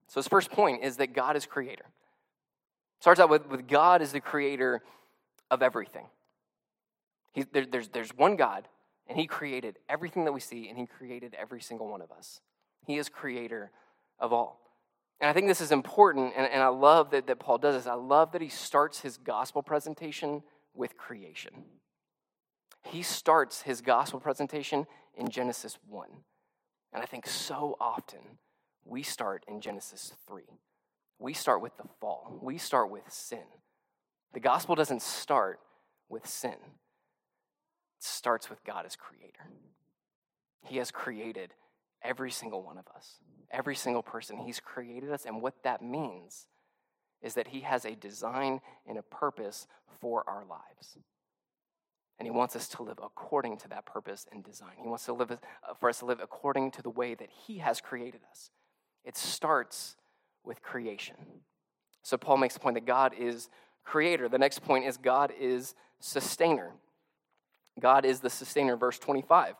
[0.09, 1.85] So his first point is that God is creator.
[3.01, 4.83] Starts out with, with God is the creator
[5.51, 6.07] of everything.
[7.33, 8.67] He, there, there's, there's one God,
[9.07, 12.41] and he created everything that we see, and he created every single one of us.
[12.87, 13.71] He is creator
[14.19, 14.61] of all.
[15.21, 17.87] And I think this is important, and, and I love that, that Paul does this.
[17.87, 20.43] I love that he starts his gospel presentation
[20.75, 21.65] with creation.
[22.85, 26.09] He starts his gospel presentation in Genesis 1.
[26.93, 28.21] And I think so often
[28.85, 30.45] we start in Genesis 3.
[31.19, 33.45] We start with the fall, we start with sin.
[34.33, 35.59] The gospel doesn't start
[36.09, 36.61] with sin, it
[37.99, 39.51] starts with God as creator.
[40.65, 41.55] He has created
[42.03, 43.19] Every single one of us,
[43.51, 45.25] every single person, He's created us.
[45.25, 46.47] And what that means
[47.23, 49.67] is that He has a design and a purpose
[50.01, 50.99] for our lives.
[52.19, 54.73] And He wants us to live according to that purpose and design.
[54.81, 55.37] He wants to live, uh,
[55.79, 58.51] for us to live according to the way that He has created us.
[59.05, 59.97] It starts
[60.45, 61.17] with creation.
[62.03, 63.49] So Paul makes the point that God is
[63.85, 64.29] creator.
[64.29, 66.73] The next point is God is sustainer.
[67.81, 69.55] God is the sustainer, verse 25.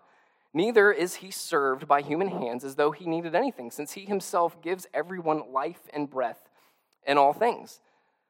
[0.55, 4.61] Neither is he served by human hands as though he needed anything, since he himself
[4.63, 6.49] gives everyone life and breath
[7.07, 7.81] in all things.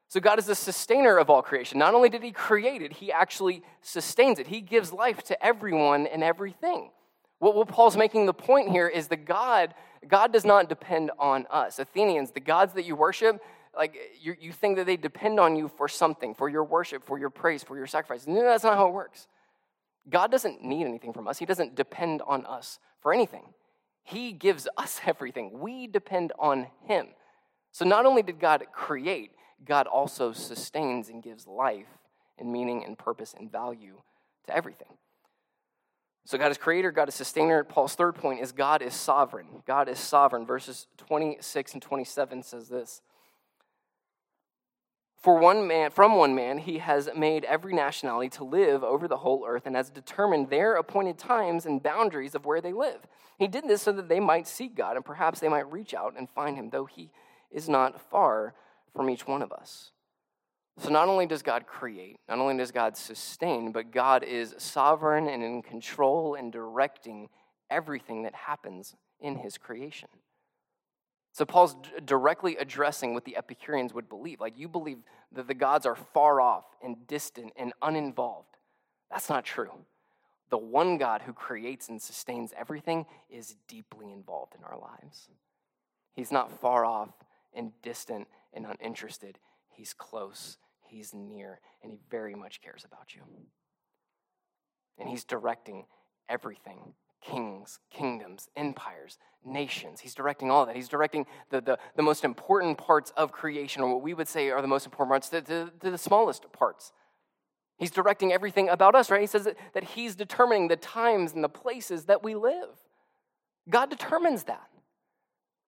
[0.09, 1.77] So, God is the sustainer of all creation.
[1.77, 4.47] Not only did he create it, he actually sustains it.
[4.47, 6.89] He gives life to everyone and everything.
[7.37, 9.75] What, what Paul's making the point here is that God,
[10.07, 11.77] God does not depend on us.
[11.77, 13.39] Athenians, the gods that you worship,
[13.77, 17.19] like you, you think that they depend on you for something, for your worship, for
[17.19, 18.27] your praise, for your sacrifice.
[18.27, 19.27] No, that's not how it works.
[20.07, 23.53] God doesn't need anything from us, He doesn't depend on us for anything.
[24.03, 25.59] He gives us everything.
[25.59, 27.07] We depend on Him.
[27.71, 29.31] So not only did God create,
[29.65, 31.87] God also sustains and gives life
[32.37, 34.01] and meaning and purpose and value
[34.47, 34.87] to everything.
[36.25, 37.63] So God is creator, God is sustainer.
[37.63, 39.47] Paul's third point is God is sovereign.
[39.65, 40.45] God is sovereign.
[40.45, 43.01] Verses 26 and 27 says this.
[45.19, 49.17] For one man, from one man, he has made every nationality to live over the
[49.17, 53.01] whole earth and has determined their appointed times and boundaries of where they live.
[53.37, 56.15] He did this so that they might seek God and perhaps they might reach out
[56.17, 57.11] and find him, though he
[57.51, 58.53] is not far
[58.95, 59.91] from each one of us.
[60.77, 65.27] So, not only does God create, not only does God sustain, but God is sovereign
[65.27, 67.27] and in control and directing
[67.69, 70.07] everything that happens in his creation.
[71.31, 74.41] So Paul's directly addressing what the Epicureans would believe.
[74.41, 74.99] Like, you believe
[75.31, 78.57] that the gods are far off and distant and uninvolved.
[79.11, 79.71] That's not true.
[80.49, 85.29] The one God who creates and sustains everything is deeply involved in our lives.
[86.13, 87.13] He's not far off
[87.53, 89.37] and distant and uninterested.
[89.69, 93.21] He's close, he's near, and he very much cares about you.
[94.97, 95.85] And he's directing
[96.27, 99.99] everything kings, kingdoms, empires, nations.
[100.01, 100.75] He's directing all that.
[100.75, 104.49] He's directing the, the, the most important parts of creation, or what we would say
[104.49, 106.91] are the most important parts, to, to, to the smallest parts.
[107.77, 109.21] He's directing everything about us, right?
[109.21, 112.69] He says that, that He's determining the times and the places that we live.
[113.69, 114.67] God determines that.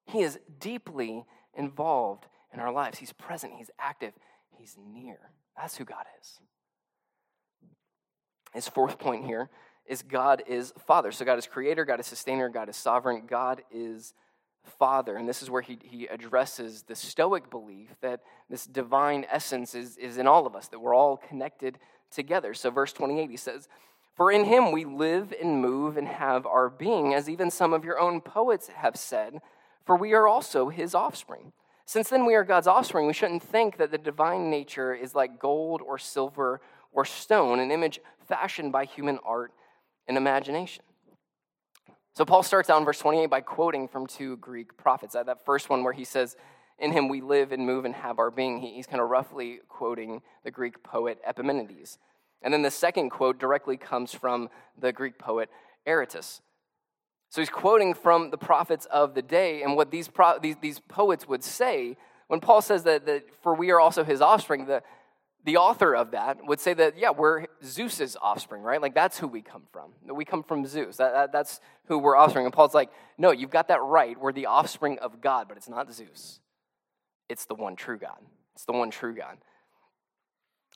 [0.08, 2.98] He is deeply involved in our lives.
[2.98, 4.14] He's present, He's active,
[4.58, 5.18] He's near.
[5.56, 6.40] That's who God is.
[8.54, 9.50] His fourth point here
[9.92, 11.12] is God is Father.
[11.12, 14.14] So God is creator, God is sustainer, God is sovereign, God is
[14.80, 15.18] Father.
[15.18, 19.98] And this is where he, he addresses the Stoic belief that this divine essence is,
[19.98, 21.78] is in all of us, that we're all connected
[22.10, 22.54] together.
[22.54, 23.68] So, verse 28, he says,
[24.16, 27.84] For in him we live and move and have our being, as even some of
[27.84, 29.40] your own poets have said,
[29.86, 31.52] for we are also his offspring.
[31.86, 35.38] Since then we are God's offspring, we shouldn't think that the divine nature is like
[35.38, 36.62] gold or silver
[36.94, 39.52] or stone, an image fashioned by human art
[40.12, 40.84] and imagination.
[42.14, 45.14] So Paul starts out in verse 28 by quoting from two Greek prophets.
[45.14, 46.36] That first one where he says,
[46.78, 50.22] In him we live and move and have our being, he's kind of roughly quoting
[50.44, 51.98] the Greek poet Epimenides.
[52.42, 55.50] And then the second quote directly comes from the Greek poet
[55.88, 56.42] Aratus.
[57.30, 60.80] So he's quoting from the prophets of the day and what these, pro- these, these
[60.80, 61.96] poets would say
[62.28, 64.84] when Paul says that, that for we are also his offspring, the,
[65.44, 68.82] the author of that would say that, yeah, we're Zeus's offspring, right?
[68.82, 69.92] Like, that's who we come from.
[70.14, 70.98] We come from Zeus.
[70.98, 72.46] That, that, that's who we're offspring.
[72.46, 74.20] And Paul's like, no, you've got that right.
[74.20, 76.40] We're the offspring of God, but it's not Zeus.
[77.28, 78.20] It's the one true God.
[78.54, 79.38] It's the one true God.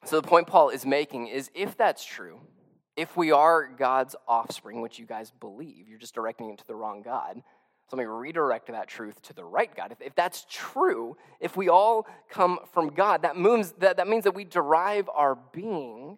[0.04, 2.39] So, the point Paul is making is if that's true,
[2.95, 6.75] if we are God's offspring, which you guys believe, you're just directing it to the
[6.75, 7.41] wrong God,
[7.87, 9.91] so let me redirect that truth to the right God.
[9.91, 14.23] If, if that's true, if we all come from God, that means that, that means
[14.23, 16.17] that we derive our being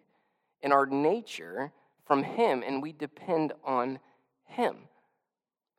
[0.62, 1.72] and our nature
[2.06, 3.98] from Him and we depend on
[4.46, 4.76] Him.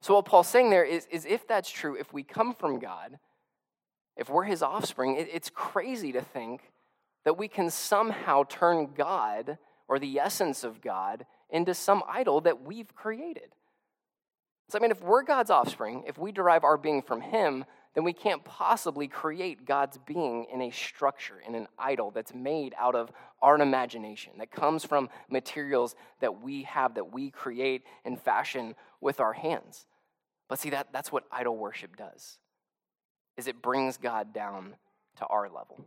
[0.01, 3.17] So, what Paul's saying there is, is if that's true, if we come from God,
[4.15, 6.61] if we're His offspring, it, it's crazy to think
[7.25, 12.61] that we can somehow turn God or the essence of God into some idol that
[12.61, 13.55] we've created.
[14.69, 18.03] So, I mean, if we're God's offspring, if we derive our being from Him, then
[18.03, 22.93] we can't possibly create God's being in a structure, in an idol that's made out
[22.93, 28.75] of our imagination, that comes from materials that we have, that we create and fashion
[29.01, 29.87] with our hands.
[30.47, 32.37] But see, that, that's what idol worship does,
[33.37, 34.75] is it brings God down
[35.17, 35.83] to our level.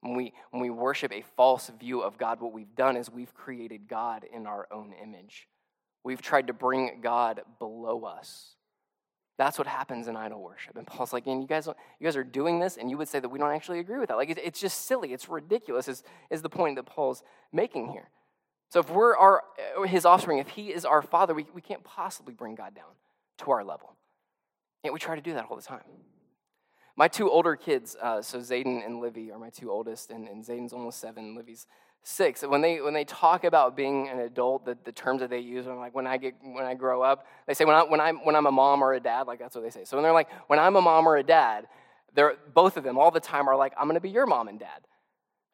[0.00, 3.32] When we, when we worship a false view of God, what we've done is we've
[3.32, 5.46] created God in our own image
[6.04, 8.56] We've tried to bring God below us.
[9.38, 10.76] That's what happens in idol worship.
[10.76, 13.18] And Paul's like, and you guys, you guys are doing this, and you would say
[13.18, 14.16] that we don't actually agree with that.
[14.16, 15.12] Like, it's just silly.
[15.12, 18.10] It's ridiculous, is, is the point that Paul's making here.
[18.68, 19.42] So if we're our,
[19.86, 22.92] his offspring, if he is our father, we, we can't possibly bring God down
[23.38, 23.96] to our level.
[24.84, 25.82] Yet we try to do that all the time.
[26.96, 30.44] My two older kids, uh, so Zayden and Livy are my two oldest, and, and
[30.44, 31.66] Zayden's almost seven, Livy's
[32.02, 32.42] six.
[32.42, 35.66] When they when they talk about being an adult, the, the terms that they use,
[35.66, 38.16] when like when I get when I grow up, they say when I when I'm
[38.24, 39.84] when I'm a mom or a dad, like that's what they say.
[39.84, 41.66] So when they're like when I'm a mom or a dad,
[42.14, 44.48] they're both of them all the time are like I'm going to be your mom
[44.48, 44.80] and dad.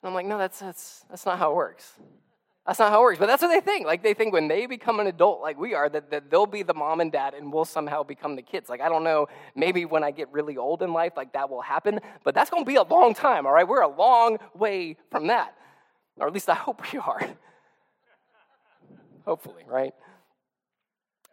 [0.02, 1.92] And I'm like, no, that's that's that's not how it works.
[2.66, 3.18] That's not how it works.
[3.18, 3.86] But that's what they think.
[3.86, 6.62] Like they think when they become an adult like we are, that, that they'll be
[6.62, 8.68] the mom and dad and we'll somehow become the kids.
[8.68, 11.62] Like I don't know, maybe when I get really old in life, like that will
[11.62, 13.66] happen, but that's gonna be a long time, all right?
[13.66, 15.54] We're a long way from that.
[16.20, 17.20] Or at least I hope we are.
[19.24, 19.92] Hopefully, right?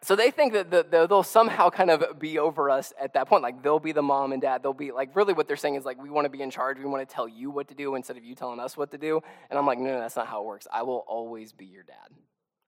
[0.01, 3.41] So they think that they'll somehow kind of be over us at that point.
[3.41, 4.61] Like they'll be the mom and dad.
[4.61, 6.77] They'll be like, really what they're saying is like, we want to be in charge.
[6.77, 8.99] We want to tell you what to do instead of you telling us what to
[8.99, 9.21] do.
[9.49, 10.67] And I'm like, no, no, that's not how it works.
[10.71, 12.09] I will always be your dad.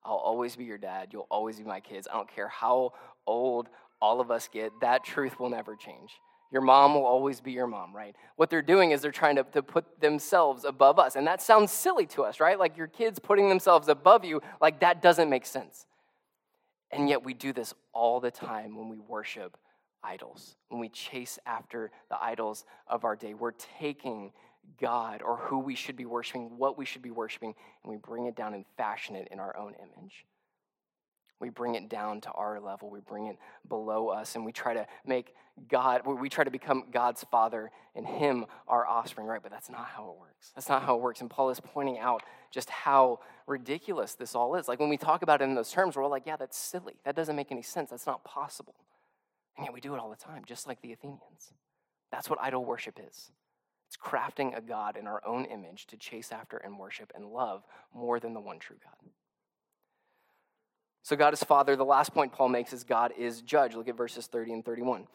[0.04, 1.10] I'll always be your dad.
[1.12, 2.08] You'll always be my kids.
[2.12, 2.94] I don't care how
[3.28, 3.68] old
[4.02, 4.72] all of us get.
[4.82, 6.12] That truth will never change.
[6.52, 8.16] Your mom will always be your mom, right?
[8.38, 11.16] What they're doing is they're trying to, to put themselves above us.
[11.16, 12.58] And that sounds silly to us, right?
[12.58, 15.86] Like your kids putting themselves above you, like that doesn't make sense.
[16.92, 19.58] And yet we do this all the time when we worship
[20.04, 23.34] idols, when we chase after the idols of our day.
[23.34, 24.32] We're taking
[24.80, 28.26] God or who we should be worshiping, what we should be worshiping, and we bring
[28.26, 30.26] it down and fashion it in our own image.
[31.40, 34.74] We bring it down to our level, we bring it below us, and we try
[34.74, 35.36] to make
[35.70, 39.42] God, we try to become God's father and Him our offspring, right?
[39.42, 40.52] But that's not how it works.
[40.54, 41.22] That's not how it works.
[41.22, 42.22] And Paul is pointing out
[42.52, 44.68] just how ridiculous this all is.
[44.68, 46.94] Like when we talk about it in those terms, we're all like, yeah, that's silly.
[47.06, 47.90] That doesn't make any sense.
[47.90, 48.76] That's not possible.
[49.58, 51.54] And yet we do it all the time, just like the Athenians.
[52.12, 53.32] That's what idol worship is.
[53.88, 57.64] It's crafting a God in our own image to chase after and worship and love
[57.94, 59.12] more than the one true God.
[61.08, 61.78] So, God is Father.
[61.78, 63.76] The last point Paul makes is God is judge.
[63.76, 65.08] Look at verses 30 and 31.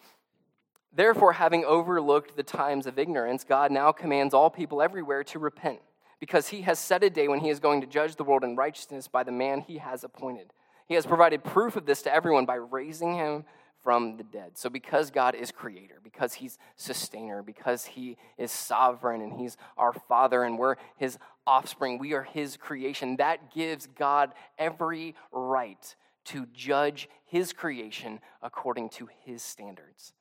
[0.91, 5.81] Therefore, having overlooked the times of ignorance, God now commands all people everywhere to repent
[6.19, 8.57] because he has set a day when he is going to judge the world in
[8.57, 10.55] righteousness by the man he has appointed.
[10.89, 13.45] He has provided proof of this to everyone by raising him
[13.83, 14.53] from the dead.
[14.57, 19.93] So, because God is creator, because he's sustainer, because he is sovereign and he's our
[19.93, 25.95] father and we're his offspring, we are his creation, that gives God every right
[26.27, 30.13] to judge his creation according to his standards.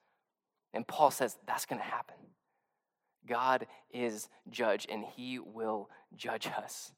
[0.74, 2.16] And Paul says that's going to happen.
[3.28, 6.92] God is judge, and he will judge us.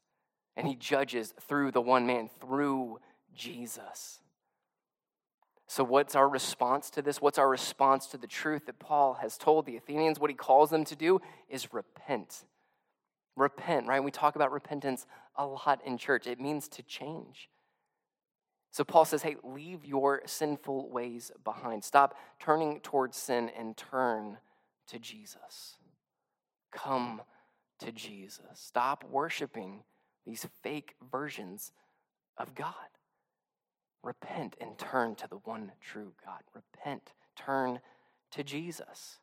[0.56, 3.00] And he judges through the one man, through
[3.34, 4.20] Jesus.
[5.66, 7.20] So, what's our response to this?
[7.20, 10.20] What's our response to the truth that Paul has told the Athenians?
[10.20, 12.44] What he calls them to do is repent.
[13.36, 14.02] Repent, right?
[14.02, 16.26] We talk about repentance a lot in church.
[16.26, 17.48] It means to change.
[18.70, 21.84] So, Paul says, hey, leave your sinful ways behind.
[21.84, 24.38] Stop turning towards sin and turn
[24.88, 25.76] to Jesus.
[26.72, 27.22] Come
[27.78, 28.44] to Jesus.
[28.54, 29.84] Stop worshiping
[30.26, 31.72] these fake versions
[32.36, 32.74] of God.
[34.02, 36.40] Repent and turn to the one true God.
[36.52, 37.80] Repent, turn
[38.32, 39.18] to Jesus.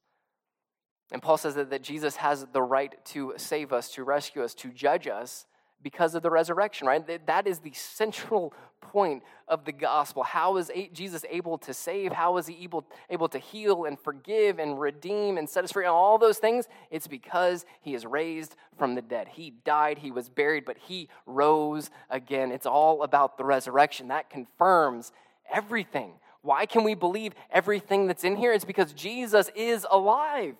[1.12, 4.54] And Paul says that, that Jesus has the right to save us, to rescue us,
[4.56, 5.46] to judge us
[5.84, 7.26] because of the resurrection, right?
[7.26, 10.24] That is the central point of the gospel.
[10.24, 12.12] How is Jesus able to save?
[12.12, 15.86] How is he able, able to heal and forgive and redeem and set us free?
[15.86, 19.28] All those things, it's because he is raised from the dead.
[19.30, 22.52] He died, he was buried, but he rose again.
[22.52, 24.10] It's all about the resurrection.
[24.10, 25.12] That confirms
[25.52, 26.14] everything.
[26.44, 28.52] Why can we believe everything that's in here?
[28.52, 30.56] It's because Jesus is alive.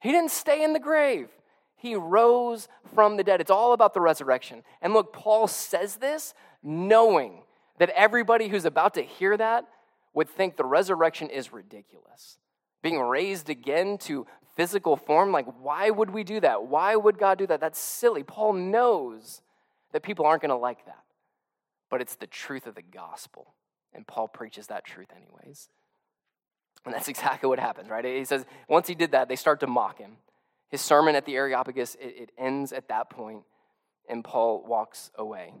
[0.00, 1.28] He didn't stay in the grave.
[1.76, 3.40] He rose from the dead.
[3.40, 4.62] It's all about the resurrection.
[4.80, 7.42] And look, Paul says this knowing
[7.78, 9.66] that everybody who's about to hear that
[10.14, 12.38] would think the resurrection is ridiculous.
[12.82, 16.64] Being raised again to physical form, like, why would we do that?
[16.64, 17.60] Why would God do that?
[17.60, 18.22] That's silly.
[18.22, 19.42] Paul knows
[19.92, 21.04] that people aren't going to like that.
[21.90, 23.54] But it's the truth of the gospel.
[23.92, 25.68] And Paul preaches that truth, anyways.
[26.86, 28.04] And that's exactly what happens, right?
[28.04, 30.12] He says, once he did that, they start to mock him.
[30.70, 33.42] His sermon at the Areopagus, it, it ends at that point,
[34.08, 35.52] and Paul walks away.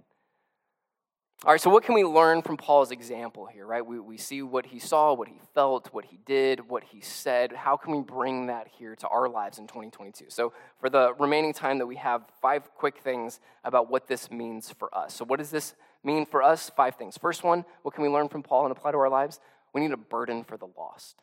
[1.44, 3.84] All right, so what can we learn from Paul's example here, right?
[3.84, 7.52] We, we see what he saw, what he felt, what he did, what he said.
[7.52, 10.24] How can we bring that here to our lives in 2022?
[10.28, 14.72] So, for the remaining time that we have, five quick things about what this means
[14.78, 15.12] for us.
[15.12, 16.70] So, what does this mean for us?
[16.74, 17.18] Five things.
[17.18, 19.38] First one, what can we learn from Paul and apply to our lives?
[19.76, 21.20] We need a burden for the lost.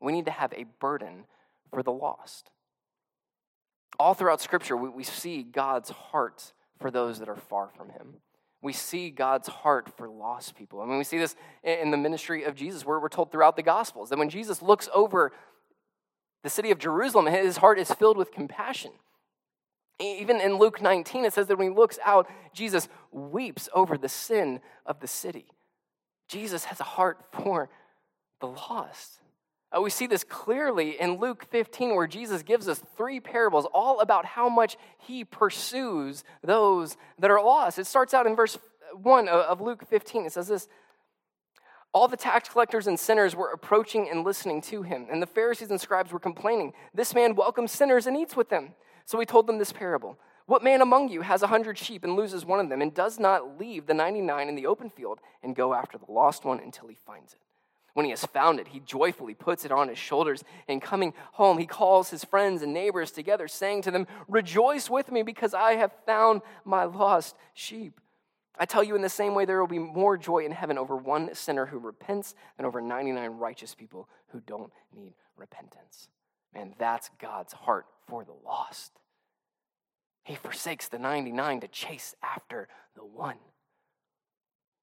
[0.00, 1.26] We need to have a burden
[1.70, 2.50] for the lost.
[3.98, 8.16] All throughout Scripture, we, we see God's heart for those that are far from him
[8.64, 10.80] we see God's heart for lost people.
[10.80, 13.62] I mean, we see this in the ministry of Jesus, where we're told throughout the
[13.62, 15.32] Gospels that when Jesus looks over
[16.42, 18.92] the city of Jerusalem, his heart is filled with compassion.
[20.00, 24.08] Even in Luke 19, it says that when he looks out, Jesus weeps over the
[24.08, 25.44] sin of the city.
[26.26, 27.68] Jesus has a heart for
[28.44, 29.20] the lost.
[29.74, 34.00] Uh, we see this clearly in Luke 15, where Jesus gives us three parables all
[34.00, 37.78] about how much he pursues those that are lost.
[37.78, 38.58] It starts out in verse
[39.02, 40.26] 1 of Luke 15.
[40.26, 40.68] It says this
[41.92, 45.70] All the tax collectors and sinners were approaching and listening to him, and the Pharisees
[45.70, 48.74] and scribes were complaining, This man welcomes sinners and eats with them.
[49.06, 50.18] So he told them this parable.
[50.46, 53.18] What man among you has a hundred sheep and loses one of them, and does
[53.18, 56.86] not leave the 99 in the open field and go after the lost one until
[56.86, 57.40] he finds it?
[57.94, 61.58] When he has found it, he joyfully puts it on his shoulders, and coming home,
[61.58, 65.76] he calls his friends and neighbors together, saying to them, Rejoice with me, because I
[65.76, 68.00] have found my lost sheep.
[68.58, 70.96] I tell you, in the same way, there will be more joy in heaven over
[70.96, 76.08] one sinner who repents than over 99 righteous people who don't need repentance.
[76.52, 78.92] Man, that's God's heart for the lost.
[80.24, 83.36] He forsakes the 99 to chase after the one.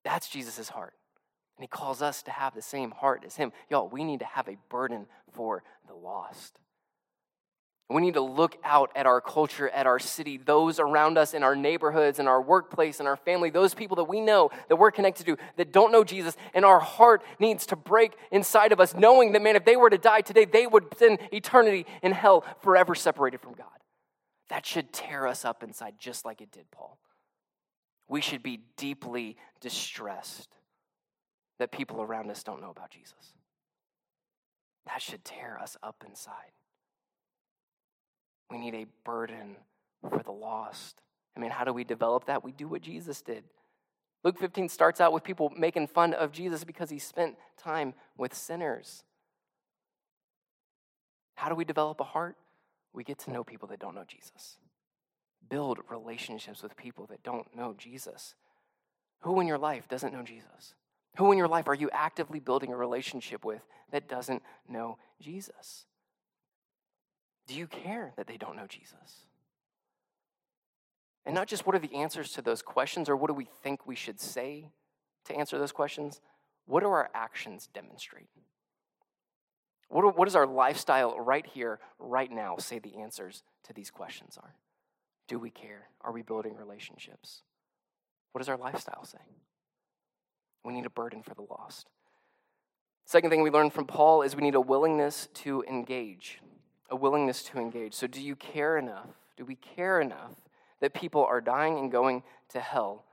[0.03, 0.93] That's Jesus' heart.
[1.57, 3.51] And he calls us to have the same heart as him.
[3.69, 6.59] Y'all, we need to have a burden for the lost.
[7.89, 11.43] We need to look out at our culture, at our city, those around us in
[11.43, 14.91] our neighborhoods, in our workplace, in our family, those people that we know that we're
[14.91, 16.37] connected to that don't know Jesus.
[16.53, 19.89] And our heart needs to break inside of us, knowing that, man, if they were
[19.89, 23.67] to die today, they would spend eternity in hell forever separated from God.
[24.49, 26.97] That should tear us up inside, just like it did Paul.
[28.07, 30.49] We should be deeply distressed
[31.61, 33.35] that people around us don't know about Jesus.
[34.87, 36.53] That should tear us up inside.
[38.49, 39.57] We need a burden
[40.09, 41.03] for the lost.
[41.37, 42.43] I mean, how do we develop that?
[42.43, 43.43] We do what Jesus did.
[44.23, 48.33] Luke 15 starts out with people making fun of Jesus because he spent time with
[48.33, 49.03] sinners.
[51.35, 52.37] How do we develop a heart?
[52.91, 54.57] We get to know people that don't know Jesus.
[55.47, 58.33] Build relationships with people that don't know Jesus.
[59.19, 60.73] Who in your life doesn't know Jesus?
[61.17, 65.85] Who in your life are you actively building a relationship with that doesn't know Jesus?
[67.47, 69.25] Do you care that they don't know Jesus?
[71.25, 73.85] And not just what are the answers to those questions or what do we think
[73.85, 74.69] we should say
[75.25, 76.21] to answer those questions?
[76.65, 78.29] What do our actions demonstrate?
[79.89, 84.37] What, what does our lifestyle right here, right now, say the answers to these questions
[84.41, 84.55] are?
[85.27, 85.89] Do we care?
[86.01, 87.43] Are we building relationships?
[88.31, 89.19] What does our lifestyle say?
[90.63, 91.87] We need a burden for the lost.
[93.05, 96.39] Second thing we learn from Paul is we need a willingness to engage.
[96.89, 97.93] A willingness to engage.
[97.93, 99.07] So, do you care enough?
[99.37, 100.33] Do we care enough
[100.81, 103.05] that people are dying and going to hell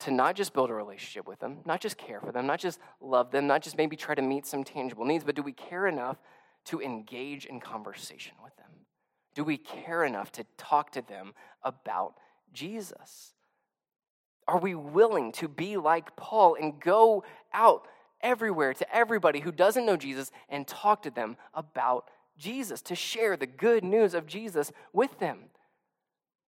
[0.00, 2.78] to not just build a relationship with them, not just care for them, not just
[3.00, 5.86] love them, not just maybe try to meet some tangible needs, but do we care
[5.86, 6.18] enough
[6.66, 8.66] to engage in conversation with them?
[9.34, 11.32] Do we care enough to talk to them
[11.62, 12.14] about
[12.52, 13.32] Jesus?
[14.48, 17.86] Are we willing to be like Paul and go out
[18.20, 23.36] everywhere to everybody who doesn't know Jesus and talk to them about Jesus, to share
[23.36, 25.44] the good news of Jesus with them?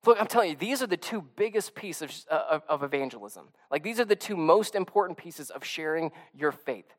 [0.05, 3.49] Look, I'm telling you, these are the two biggest pieces of, of, of evangelism.
[3.71, 6.95] Like, these are the two most important pieces of sharing your faith.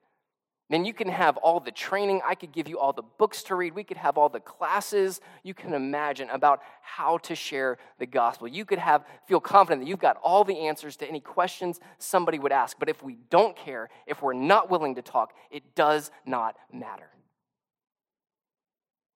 [0.69, 2.21] Then you can have all the training.
[2.23, 3.73] I could give you all the books to read.
[3.73, 8.47] We could have all the classes you can imagine about how to share the gospel.
[8.47, 12.37] You could have feel confident that you've got all the answers to any questions somebody
[12.37, 12.77] would ask.
[12.77, 17.09] But if we don't care, if we're not willing to talk, it does not matter.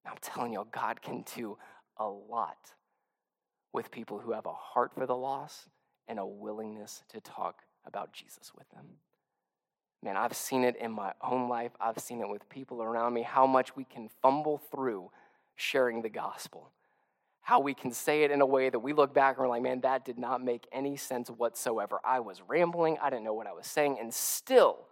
[0.05, 1.57] I'm telling you, God can do
[1.97, 2.57] a lot
[3.71, 5.69] with people who have a heart for the lost
[6.07, 8.85] and a willingness to talk about Jesus with them.
[10.03, 11.71] Man, I've seen it in my own life.
[11.79, 15.09] I've seen it with people around me, how much we can fumble through
[15.55, 16.71] sharing the gospel.
[17.41, 19.61] How we can say it in a way that we look back and we're like,
[19.61, 21.99] man, that did not make any sense whatsoever.
[22.03, 24.87] I was rambling, I didn't know what I was saying, and still,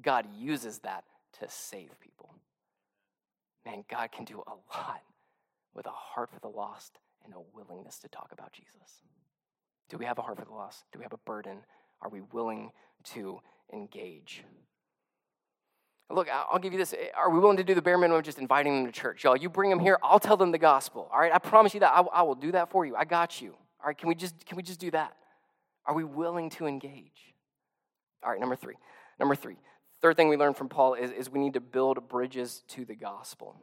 [0.00, 1.04] God uses that
[1.40, 2.34] to save people.
[3.64, 5.02] Man, God can do a lot
[5.74, 9.02] with a heart for the lost and a willingness to talk about Jesus.
[9.88, 10.84] Do we have a heart for the lost?
[10.92, 11.58] Do we have a burden
[12.00, 12.72] Are we willing
[13.14, 13.40] to
[13.72, 14.44] engage?
[16.08, 16.92] Look, I'll give you this.
[16.92, 19.24] Eh, are we willing to do the bare minimum of just inviting them to church?
[19.24, 21.08] Y'all, you bring them here, I'll tell them the gospel.
[21.12, 21.92] All right, I promise you that.
[21.92, 22.94] I, I will do that for you.
[22.94, 23.56] I got you.
[23.80, 25.16] All right, can we just can we just do that?
[25.84, 27.34] Are we willing to engage?
[28.22, 28.74] All right, number three.
[29.18, 29.56] Number three.
[30.02, 32.94] Third thing we learned from Paul is, is we need to build bridges to the
[32.94, 33.56] gospel.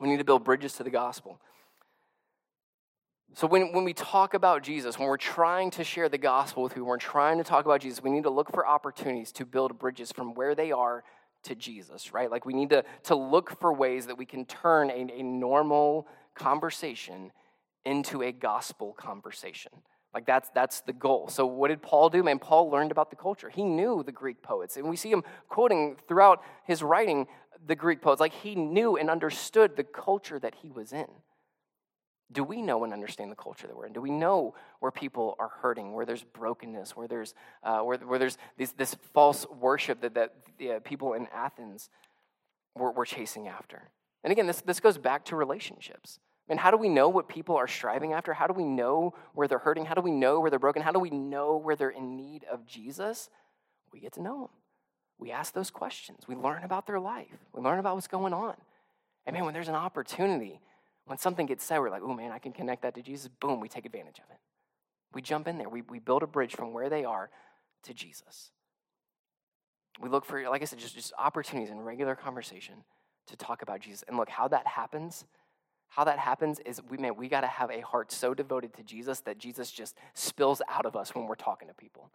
[0.00, 1.40] We need to build bridges to the gospel.
[3.34, 6.72] So, when, when we talk about Jesus, when we're trying to share the gospel with
[6.72, 9.46] people, when we're trying to talk about Jesus, we need to look for opportunities to
[9.46, 11.04] build bridges from where they are
[11.44, 12.30] to Jesus, right?
[12.30, 16.08] Like we need to, to look for ways that we can turn a, a normal
[16.34, 17.30] conversation
[17.84, 19.72] into a gospel conversation.
[20.12, 21.28] Like that's that's the goal.
[21.28, 22.22] So what did Paul do?
[22.22, 23.48] Man, Paul learned about the culture.
[23.48, 24.76] He knew the Greek poets.
[24.76, 27.26] And we see him quoting throughout his writing
[27.64, 28.20] the Greek poets.
[28.20, 31.06] Like he knew and understood the culture that he was in.
[32.32, 33.92] Do we know and understand the culture that we're in?
[33.92, 38.18] Do we know where people are hurting, where there's brokenness, where there's, uh, where, where
[38.18, 41.90] there's this, false worship that, that the, people in Athens
[42.76, 43.90] were, were chasing after?
[44.22, 46.20] And again, this, this goes back to relationships.
[46.48, 48.32] I mean, how do we know what people are striving after?
[48.32, 49.86] How do we know where they're hurting?
[49.86, 50.82] How do we know where they're broken?
[50.82, 53.30] How do we know where they're in need of Jesus?
[53.92, 54.48] We get to know them.
[55.18, 56.24] We ask those questions.
[56.26, 57.38] We learn about their life.
[57.52, 58.54] We learn about what's going on.
[59.26, 60.60] And man, when there's an opportunity,
[61.10, 63.28] when something gets said, we're like, oh man, I can connect that to Jesus.
[63.40, 64.38] Boom, we take advantage of it.
[65.12, 65.68] We jump in there.
[65.68, 67.30] We, we build a bridge from where they are
[67.82, 68.52] to Jesus.
[70.00, 72.74] We look for, like I said, just, just opportunities in regular conversation
[73.26, 74.04] to talk about Jesus.
[74.06, 75.24] And look, how that happens
[75.88, 78.84] how that happens is we man, we got to have a heart so devoted to
[78.84, 82.10] Jesus that Jesus just spills out of us when we're talking to people.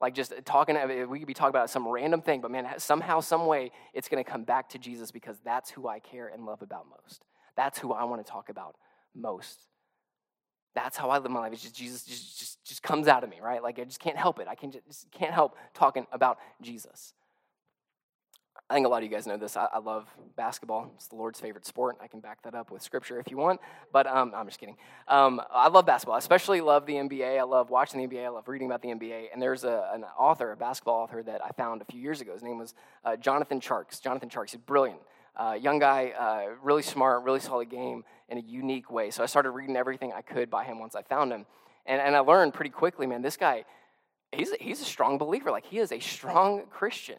[0.00, 0.76] Like just talking,
[1.08, 4.24] we could be talking about some random thing, but man, somehow, some way, it's to
[4.24, 7.24] come back to Jesus because that's who I care and love about most.
[7.56, 8.76] That's who I want to talk about
[9.14, 9.58] most.
[10.74, 11.52] That's how I live my life.
[11.52, 13.62] It's just Jesus just, just, just comes out of me, right?
[13.62, 14.48] Like I just can't help it.
[14.48, 17.12] I can just can't help talking about Jesus.
[18.70, 19.56] I think a lot of you guys know this.
[19.56, 20.90] I, I, love basketball.
[20.94, 21.98] It's the Lord's favorite sport.
[22.00, 23.60] I can back that up with scripture if you want.
[23.92, 24.76] But um, I'm just kidding.
[25.08, 26.14] Um, I love basketball.
[26.14, 27.38] I especially love the NBA.
[27.38, 28.24] I love watching the NBA.
[28.24, 29.26] I love reading about the NBA.
[29.32, 32.32] And there's a, an author, a basketball author that I found a few years ago.
[32.32, 32.72] His name was
[33.04, 34.00] uh, Jonathan Tjarks.
[34.00, 34.52] Jonathan Tjarks.
[34.52, 35.00] He's brilliant.
[35.36, 39.10] Uh, young guy, uh, really smart, really solid game in a unique way.
[39.10, 41.46] So I started reading everything I could by him once I found him.
[41.86, 43.64] And, and I learned pretty quickly, man, this guy,
[44.30, 45.50] he's a, he's a strong believer.
[45.50, 47.18] Like, he is a strong Christian.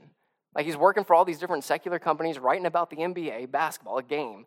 [0.56, 4.04] Like he's working for all these different secular companies, writing about the NBA, basketball, a
[4.04, 4.46] game.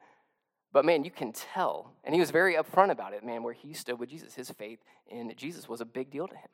[0.73, 1.93] But man, you can tell.
[2.05, 4.35] And he was very upfront about it, man, where he stood with Jesus.
[4.35, 6.51] His faith in Jesus was a big deal to him.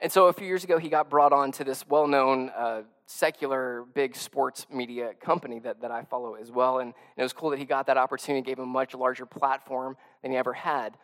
[0.00, 2.82] And so a few years ago, he got brought on to this well known uh,
[3.06, 6.78] secular big sports media company that, that I follow as well.
[6.78, 9.26] And, and, it was cool that he got that opportunity, gave him a much larger
[9.26, 10.96] platform than he ever had.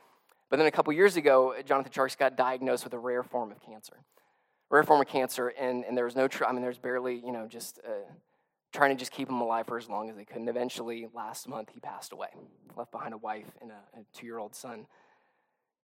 [0.50, 3.60] But then a couple years ago, Jonathan Tjarks got diagnosed with a rare form of
[3.62, 3.96] cancer
[4.72, 7.30] rare form of cancer, and, and there was no, tr- I mean, there's barely, you
[7.30, 8.10] know, just uh,
[8.72, 10.38] trying to just keep him alive for as long as they could.
[10.38, 12.28] And eventually, last month, he passed away,
[12.74, 14.86] left behind a wife and a, a two year old son.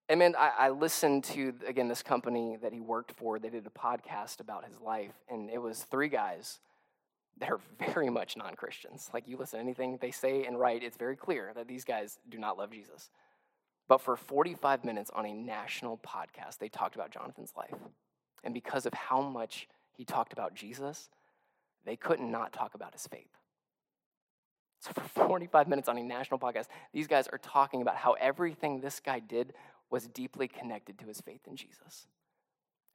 [0.09, 3.37] And man, I, I, listened to, again, this company that he worked for.
[3.37, 6.57] They did a podcast about his life, and it was three guys
[7.37, 7.59] that are
[7.93, 9.11] very much non Christians.
[9.13, 12.17] Like, you listen to anything they say and write, it's very clear that these guys
[12.27, 13.11] do not love Jesus.
[13.87, 17.79] But for 45 minutes on a national podcast, they talked about Jonathan's life.
[18.43, 21.09] And because of how much he talked about Jesus,
[21.85, 23.29] they couldn't not talk about his faith.
[24.79, 28.81] So, for 45 minutes on a national podcast, these guys are talking about how everything
[28.81, 29.53] this guy did
[29.89, 32.07] was deeply connected to his faith in Jesus.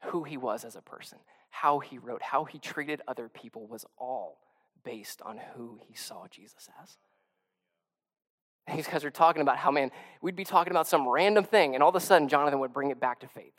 [0.04, 1.18] Who he was as a person,
[1.50, 4.38] how he wrote, how he treated other people was all
[4.84, 6.98] based on who he saw Jesus as.
[8.74, 9.90] These guys are talking about how, man,
[10.22, 12.90] we'd be talking about some random thing, and all of a sudden, Jonathan would bring
[12.90, 13.52] it back to faith.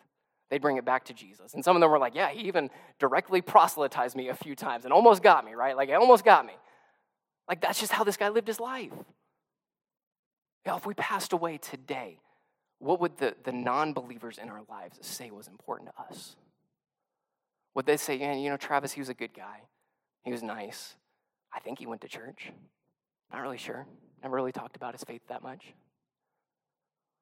[0.50, 1.54] They'd bring it back to Jesus.
[1.54, 2.70] And some of them were like, yeah, he even
[3.00, 5.76] directly proselytized me a few times and almost got me, right?
[5.76, 6.54] Like, it almost got me.
[7.48, 8.92] Like, that's just how this guy lived his life.
[10.66, 12.20] You if we passed away today,
[12.80, 16.36] what would the, the non believers in our lives say was important to us?
[17.74, 19.62] Would they say, yeah, you know, Travis, he was a good guy.
[20.24, 20.96] He was nice.
[21.54, 22.52] I think he went to church.
[23.32, 23.86] Not really sure.
[24.24, 25.74] Never really talked about his faith that much.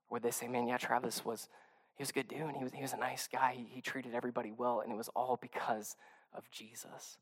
[0.10, 1.50] Would they say, man, yeah, Travis was
[1.96, 3.54] he was a good dude and he was, he was a nice guy.
[3.56, 5.96] He, he treated everybody well, and it was all because
[6.34, 7.18] of Jesus.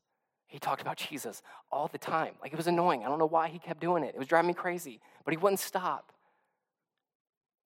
[0.46, 2.34] He talked about Jesus all the time.
[2.40, 3.04] Like it was annoying.
[3.04, 4.14] I don't know why he kept doing it.
[4.14, 6.11] It was driving me crazy, but he wouldn't stop.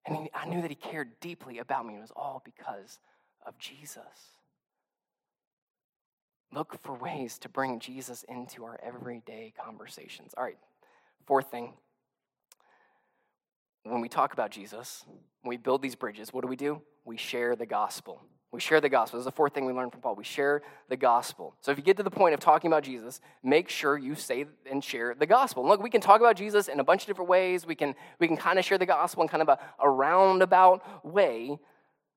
[0.07, 2.99] And he, I knew that he cared deeply about me, it was all because
[3.47, 4.03] of Jesus.
[6.53, 10.33] Look for ways to bring Jesus into our everyday conversations.
[10.37, 10.59] All right,
[11.27, 11.75] fourth thing
[13.91, 15.05] when we talk about Jesus,
[15.43, 16.83] when we build these bridges, what do we do?
[17.05, 18.21] We share the gospel.
[18.53, 19.19] We share the gospel.
[19.19, 20.15] This is the fourth thing we learned from Paul.
[20.15, 21.55] We share the gospel.
[21.61, 24.47] So if you get to the point of talking about Jesus, make sure you say
[24.71, 25.63] and share the gospel.
[25.63, 27.67] And look, we can talk about Jesus in a bunch of different ways.
[27.67, 31.05] We can, we can kind of share the gospel in kind of a, a roundabout
[31.05, 31.59] way.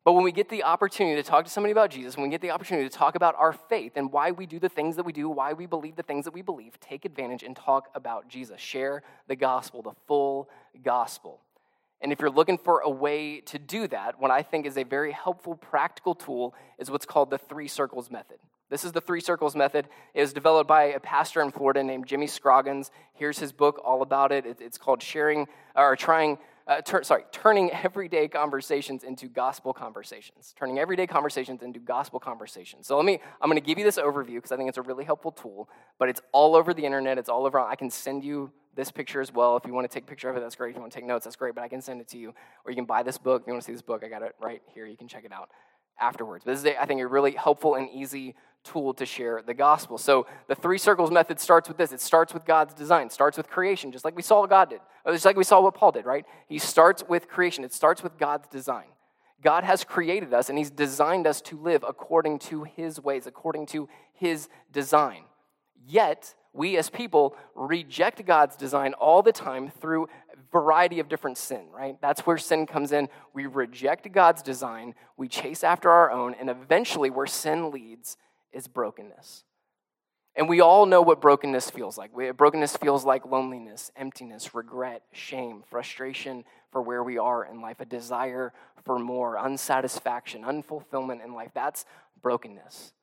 [0.06, 2.42] But when we get the opportunity to talk to somebody about Jesus, when we get
[2.42, 5.12] the opportunity to talk about our faith and why we do the things that we
[5.12, 8.62] do, why we believe the things that we believe, take advantage and talk about Jesus.
[8.62, 10.50] Share the gospel, the full
[10.84, 11.42] gospel.
[12.02, 14.84] And if you're looking for a way to do that, what I think is a
[14.84, 18.38] very helpful practical tool is what's called the three circles method.
[18.70, 19.88] This is the three circles method.
[20.14, 22.92] It was developed by a pastor in Florida named Jimmy Scroggins.
[23.14, 24.46] Here's his book all about it.
[24.60, 26.38] It's called Sharing or Trying
[26.70, 30.54] uh, sorry, turning everyday conversations into gospel conversations.
[30.58, 32.88] Turning everyday conversations into gospel conversations.
[32.88, 34.84] So let me, I'm going to give you this overview because I think it's a
[34.84, 37.18] really helpful tool, but it's all over the internet.
[37.18, 37.60] It's all over.
[37.60, 39.58] I can send you this picture as well.
[39.58, 40.70] If you want to take a picture of it, that's great.
[40.70, 42.34] If you want to take notes, that's great, but I can send it to you.
[42.64, 43.42] Or you can buy this book.
[43.42, 44.86] If you want to see this book, I got it right here.
[44.86, 45.50] You can check it out
[46.00, 46.46] afterwards.
[46.46, 49.98] But this is, I think, a really helpful and easy tool to share the gospel.
[49.98, 51.92] So the three circles method starts with this.
[51.92, 54.80] It starts with God's design, starts with creation, just like we saw God did.
[55.06, 56.26] Oh, just like we saw what Paul did, right?
[56.48, 57.64] He starts with creation.
[57.64, 58.88] It starts with God's design.
[59.42, 63.66] God has created us and he's designed us to live according to his ways, according
[63.68, 65.24] to his design.
[65.88, 71.38] Yet, we as people reject God's design all the time through a variety of different
[71.38, 71.96] sin, right?
[72.02, 73.08] That's where sin comes in.
[73.34, 78.18] We reject God's design, we chase after our own, and eventually, where sin leads
[78.52, 79.44] is brokenness.
[80.36, 82.12] And we all know what brokenness feels like.
[82.38, 87.86] Brokenness feels like loneliness, emptiness, regret, shame, frustration for where we are in life, a
[87.86, 88.54] desire
[88.86, 91.52] for more, unsatisfaction, unfulfillment in life.
[91.54, 91.84] That's
[92.22, 92.94] brokenness.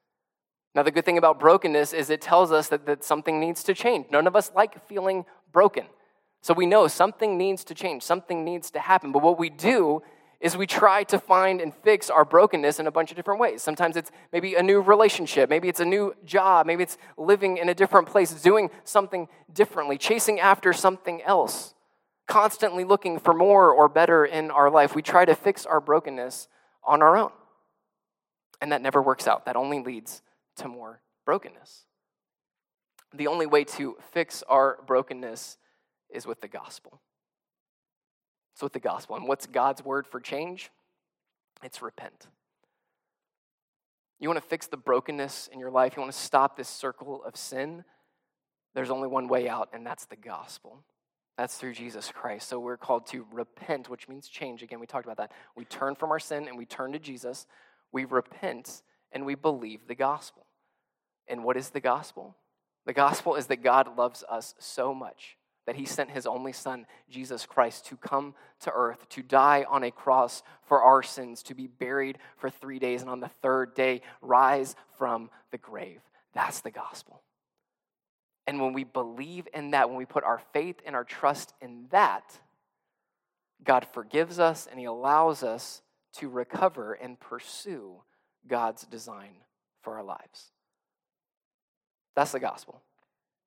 [0.76, 3.72] Now, the good thing about brokenness is it tells us that, that something needs to
[3.72, 4.08] change.
[4.10, 5.86] None of us like feeling broken.
[6.42, 9.10] So we know something needs to change, something needs to happen.
[9.10, 10.02] But what we do
[10.38, 13.62] is we try to find and fix our brokenness in a bunch of different ways.
[13.62, 17.70] Sometimes it's maybe a new relationship, maybe it's a new job, maybe it's living in
[17.70, 21.72] a different place, doing something differently, chasing after something else,
[22.28, 24.94] constantly looking for more or better in our life.
[24.94, 26.48] We try to fix our brokenness
[26.84, 27.32] on our own.
[28.60, 29.46] And that never works out.
[29.46, 30.20] That only leads
[30.56, 31.84] to more brokenness.
[33.14, 35.58] The only way to fix our brokenness
[36.10, 37.00] is with the gospel.
[38.54, 39.16] It's with the gospel.
[39.16, 40.70] And what's God's word for change?
[41.62, 42.26] It's repent.
[44.18, 47.22] You want to fix the brokenness in your life, you want to stop this circle
[47.24, 47.84] of sin.
[48.74, 50.84] There's only one way out, and that's the gospel.
[51.36, 52.48] That's through Jesus Christ.
[52.48, 54.62] So we're called to repent, which means change.
[54.62, 55.32] Again, we talked about that.
[55.54, 57.46] We turn from our sin and we turn to Jesus.
[57.92, 58.82] We repent
[59.12, 60.45] and we believe the gospel.
[61.28, 62.36] And what is the gospel?
[62.84, 66.86] The gospel is that God loves us so much that he sent his only son,
[67.10, 71.54] Jesus Christ, to come to earth, to die on a cross for our sins, to
[71.54, 76.00] be buried for three days, and on the third day, rise from the grave.
[76.34, 77.22] That's the gospel.
[78.46, 81.86] And when we believe in that, when we put our faith and our trust in
[81.90, 82.38] that,
[83.64, 85.82] God forgives us and he allows us
[86.14, 88.02] to recover and pursue
[88.46, 89.32] God's design
[89.82, 90.52] for our lives.
[92.16, 92.82] That's the gospel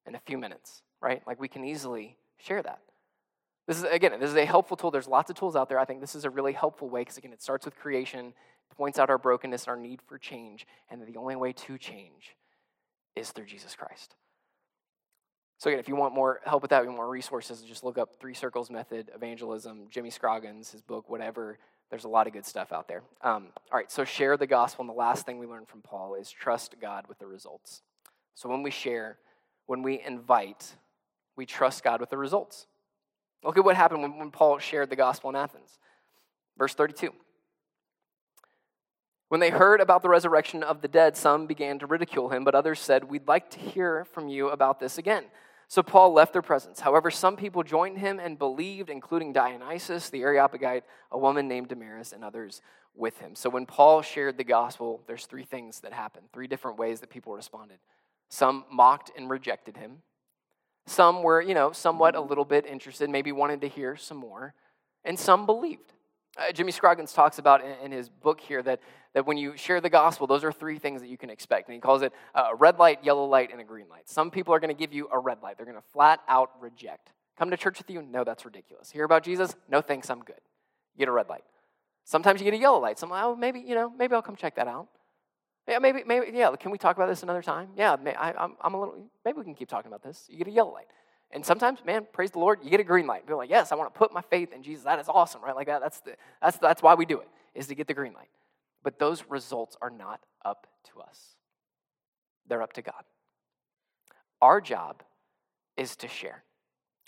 [0.07, 1.21] in a few minutes right?
[1.25, 2.79] Like we can easily share that.
[3.67, 4.91] This is, again, this is a helpful tool.
[4.91, 5.79] There's lots of tools out there.
[5.79, 8.33] I think this is a really helpful way because, again, it starts with creation,
[8.75, 12.35] points out our brokenness, our need for change, and the only way to change
[13.15, 14.15] is through Jesus Christ.
[15.59, 17.97] So, again, if you want more help with that, you want more resources, just look
[17.97, 21.59] up Three Circles Method, Evangelism, Jimmy Scroggins, his book, whatever.
[21.91, 23.03] There's a lot of good stuff out there.
[23.21, 24.83] Um, all right, so share the gospel.
[24.83, 27.81] And the last thing we learned from Paul is trust God with the results.
[28.35, 29.17] So, when we share,
[29.65, 30.75] when we invite,
[31.35, 32.67] we trust God with the results.
[33.43, 35.77] Look at what happened when, when Paul shared the gospel in Athens.
[36.57, 37.13] Verse 32.
[39.29, 42.55] When they heard about the resurrection of the dead, some began to ridicule him, but
[42.55, 45.25] others said, We'd like to hear from you about this again.
[45.67, 46.79] So Paul left their presence.
[46.79, 52.11] However, some people joined him and believed, including Dionysius, the Areopagite, a woman named Damaris,
[52.11, 52.63] and others
[52.95, 53.35] with him.
[53.35, 57.11] So when Paul shared the gospel, there's three things that happened, three different ways that
[57.11, 57.77] people responded.
[58.29, 60.03] Some mocked and rejected him.
[60.85, 64.53] Some were, you know, somewhat a little bit interested, maybe wanted to hear some more,
[65.03, 65.93] and some believed.
[66.37, 68.79] Uh, Jimmy Scroggins talks about in, in, his book here that,
[69.13, 71.67] that when you share the gospel, those are three things that you can expect.
[71.67, 74.07] And he calls it a red light, yellow light, and a green light.
[74.07, 76.51] Some people are going to give you a red light, they're going to flat out
[76.59, 77.11] reject.
[77.37, 78.01] Come to church with you?
[78.01, 78.91] No, that's ridiculous.
[78.91, 79.55] Hear about Jesus?
[79.69, 80.41] No, thanks, I'm good.
[80.93, 81.43] You get a red light.
[82.03, 82.99] Sometimes you get a yellow light.
[82.99, 84.87] Some, oh, maybe, you know, maybe I'll come check that out.
[85.69, 87.69] Yeah, maybe, maybe, yeah, can we talk about this another time?
[87.77, 90.25] Yeah, I, am I'm a little, maybe we can keep talking about this.
[90.27, 90.87] You get a yellow light.
[91.31, 93.27] And sometimes, man, praise the Lord, you get a green light.
[93.27, 94.83] Be like, yes, I want to put my faith in Jesus.
[94.85, 95.55] That is awesome, right?
[95.55, 98.13] Like that, that's, the, that's, that's why we do it, is to get the green
[98.13, 98.29] light.
[98.81, 101.35] But those results are not up to us,
[102.47, 103.03] they're up to God.
[104.41, 105.03] Our job
[105.77, 106.43] is to share.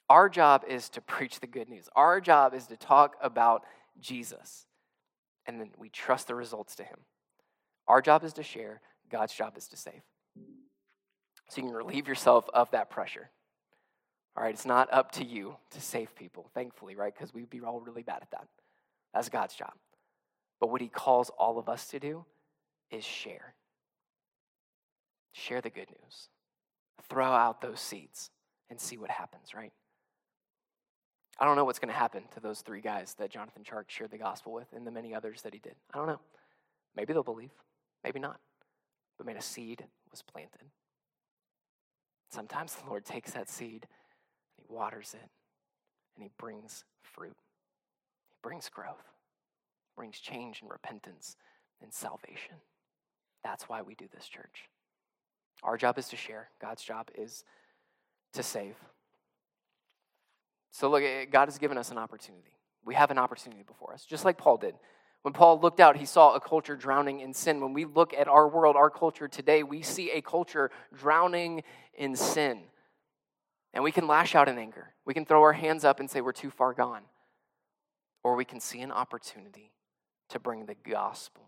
[0.08, 1.90] Our job is to preach the good news.
[1.96, 3.64] Our job is to talk about
[4.00, 4.68] Jesus.
[5.48, 6.98] And then we trust the results to Him.
[7.88, 10.02] Our job is to share, God's job is to save.
[11.50, 13.30] So you can relieve yourself of that pressure.
[14.38, 17.14] All right, it's not up to you to save people, thankfully, right?
[17.14, 18.48] Because we'd be all really bad at that.
[19.14, 19.74] That's God's job.
[20.62, 22.24] But what He calls all of us to do
[22.90, 23.56] is share.
[25.34, 26.30] Share the good news.
[27.10, 28.30] Throw out those seeds
[28.70, 29.74] and see what happens, right?
[31.38, 34.12] I don't know what's going to happen to those three guys that Jonathan Tjarks shared
[34.12, 35.76] the gospel with and the many others that he did.
[35.94, 36.20] I don't know.
[36.96, 37.52] Maybe they'll believe,
[38.04, 38.40] maybe not.
[39.18, 40.68] But man, a seed was planted.
[42.32, 43.88] Sometimes the Lord takes that seed
[44.58, 45.30] and he waters it
[46.16, 47.36] and he brings fruit.
[48.30, 49.14] He brings growth,
[49.96, 51.36] brings change and repentance
[51.82, 52.56] and salvation.
[53.44, 54.70] That's why we do this, church.
[55.64, 57.44] Our job is to share, God's job is
[58.34, 58.76] to save.
[60.72, 62.58] So, look, eh, God has given us an opportunity.
[62.86, 64.76] We have an opportunity before us, just like Paul did.
[65.22, 67.62] When Paul looked out, he saw a culture drowning in sin.
[67.62, 71.64] When we look at our world, our culture today, we see a culture drowning
[71.94, 72.62] in sin.
[73.74, 74.94] And we can lash out in anger.
[75.06, 77.04] We can throw our hands up and say we're too far gone.
[78.24, 79.72] Or we can see an opportunity
[80.30, 81.44] to bring the gospel,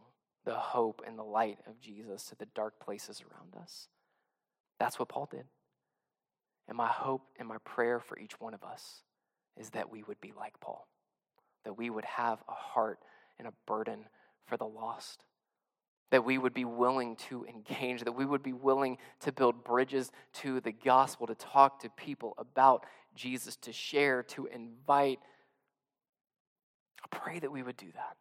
[0.45, 3.87] the hope, and the light of Jesus to the dark places around us.
[4.79, 5.45] That's what Paul did.
[6.67, 9.01] And my hope and my prayer for each one of us
[9.57, 10.87] is that we would be like Paul,
[11.65, 12.99] that we would have a heart
[13.39, 14.05] and a burden
[14.45, 15.23] for the lost,
[16.11, 20.11] that we would be willing to engage, that we would be willing to build bridges
[20.33, 25.19] to the gospel, to talk to people about Jesus, to share, to invite.
[27.03, 28.17] I pray that we would do that.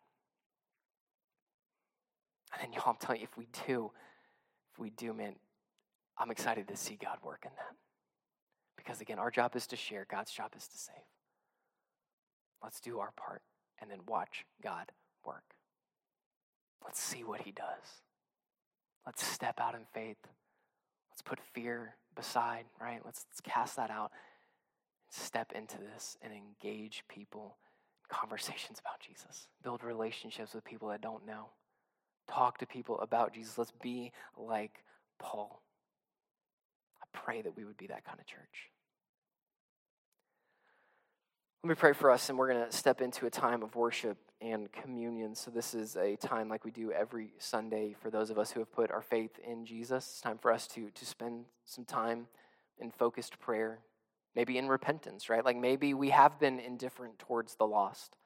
[2.52, 3.90] And then, y'all, I'm telling you, if we do,
[4.72, 5.34] if we do, man,
[6.18, 7.76] I'm excited to see God work in that.
[8.76, 10.94] Because again, our job is to share, God's job is to save.
[12.62, 13.42] Let's do our part
[13.80, 14.92] and then watch God
[15.24, 15.44] work.
[16.84, 18.02] Let's see what He does.
[19.06, 20.18] Let's step out in faith.
[21.10, 23.00] Let's put fear beside, right?
[23.04, 24.12] Let's, let's cast that out.
[25.10, 27.56] Step into this and engage people
[28.02, 29.48] in conversations about Jesus.
[29.62, 31.50] Build relationships with people that don't know.
[32.28, 33.58] Talk to people about Jesus.
[33.58, 34.84] Let's be like
[35.18, 35.62] Paul.
[37.02, 38.71] I pray that we would be that kind of church.
[41.64, 44.18] Let me pray for us, and we're going to step into a time of worship
[44.40, 45.36] and communion.
[45.36, 48.58] So, this is a time like we do every Sunday for those of us who
[48.58, 50.04] have put our faith in Jesus.
[50.04, 52.26] It's time for us to, to spend some time
[52.80, 53.78] in focused prayer,
[54.34, 55.44] maybe in repentance, right?
[55.44, 58.16] Like maybe we have been indifferent towards the lost.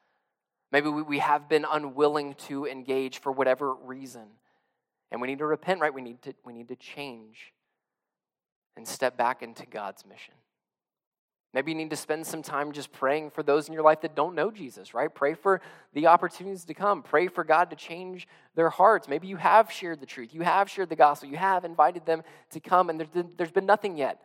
[0.72, 4.28] Maybe we, we have been unwilling to engage for whatever reason.
[5.10, 5.92] And we need to repent, right?
[5.92, 7.52] We need to, we need to change
[8.78, 10.32] and step back into God's mission.
[11.56, 14.14] Maybe you need to spend some time just praying for those in your life that
[14.14, 15.08] don't know Jesus, right?
[15.12, 15.62] Pray for
[15.94, 17.02] the opportunities to come.
[17.02, 19.08] Pray for God to change their hearts.
[19.08, 20.34] Maybe you have shared the truth.
[20.34, 21.30] You have shared the gospel.
[21.30, 24.20] You have invited them to come, and there's been nothing yet.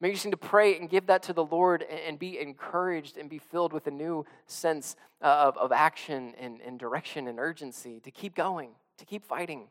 [0.00, 3.16] Maybe you just need to pray and give that to the Lord and be encouraged
[3.16, 7.40] and be filled with a new sense uh, of, of action and, and direction and
[7.40, 9.66] urgency to keep going, to keep fighting.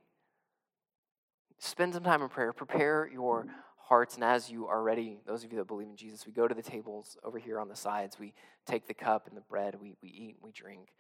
[1.58, 2.52] Spend some time in prayer.
[2.52, 3.46] Prepare your
[3.92, 4.16] hearts.
[4.16, 6.56] And as you are ready, those of you that believe in Jesus, we go to
[6.56, 8.18] the tables over here on the sides.
[8.18, 8.34] We
[8.66, 9.76] take the cup and the bread.
[9.82, 10.94] We, we eat, and we drink,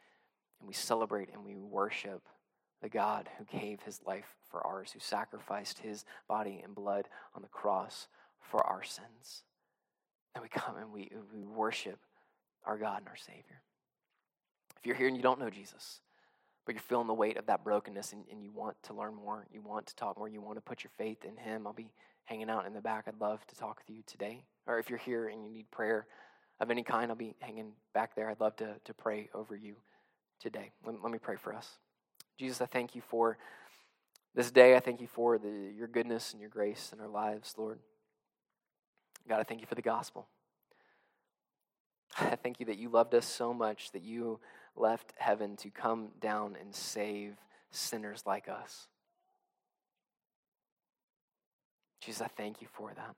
[0.59, 2.21] and we celebrate and we worship
[2.81, 7.41] the God who gave his life for ours, who sacrificed his body and blood on
[7.41, 8.09] the cross
[8.41, 9.43] for our sins.
[10.35, 11.99] And we come and we, we worship
[12.65, 13.61] our God and our Savior.
[14.77, 16.01] If you're here and you don't know Jesus,
[16.65, 19.47] but you're feeling the weight of that brokenness and, and you want to learn more,
[19.49, 21.93] you want to talk more, you want to put your faith in Him, I'll be
[22.25, 24.43] hanging out in the back, I'd love to talk with you today.
[24.67, 26.05] Or if you're here and you need prayer
[26.59, 28.29] of any kind, I'll be hanging back there.
[28.29, 29.75] I'd love to, to pray over you
[30.39, 30.71] today.
[30.85, 31.67] Let, let me pray for us.
[32.37, 33.37] Jesus, I thank you for
[34.35, 34.75] this day.
[34.75, 37.79] I thank you for the, your goodness and your grace in our lives, Lord.
[39.27, 40.27] God, I thank you for the gospel.
[42.19, 44.39] I thank you that you loved us so much that you
[44.75, 47.35] left heaven to come down and save
[47.71, 48.87] sinners like us.
[52.01, 53.15] Jesus, I thank you for that.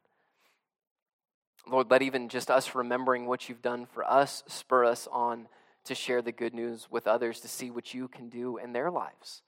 [1.65, 5.47] Lord, let even just us remembering what you've done for us spur us on
[5.85, 8.91] to share the good news with others to see what you can do in their
[8.91, 9.41] lives.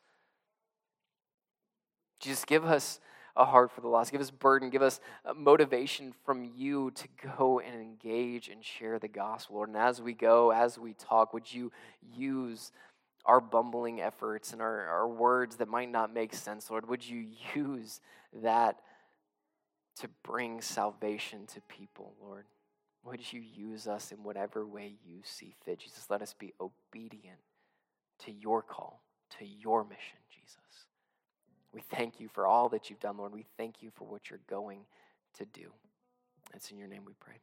[2.20, 3.00] Jesus, give us
[3.36, 4.12] a heart for the lost.
[4.12, 4.70] Give us burden.
[4.70, 5.00] Give us
[5.36, 7.08] motivation from you to
[7.38, 9.70] go and engage and share the gospel, Lord.
[9.70, 11.72] And as we go, as we talk, would you
[12.16, 12.72] use
[13.26, 16.88] our bumbling efforts and our, our words that might not make sense, Lord?
[16.88, 18.00] Would you use
[18.42, 18.80] that
[20.02, 22.46] to bring salvation to people, Lord?
[23.04, 25.80] Would you use us in whatever way you see fit?
[25.80, 27.40] Jesus, let us be obedient
[28.20, 29.02] to your call,
[29.38, 30.88] to your mission, Jesus.
[31.72, 33.34] We thank you for all that you've done, Lord.
[33.34, 34.80] We thank you for what you're going
[35.38, 35.72] to do.
[36.54, 37.36] It's in your name we pray.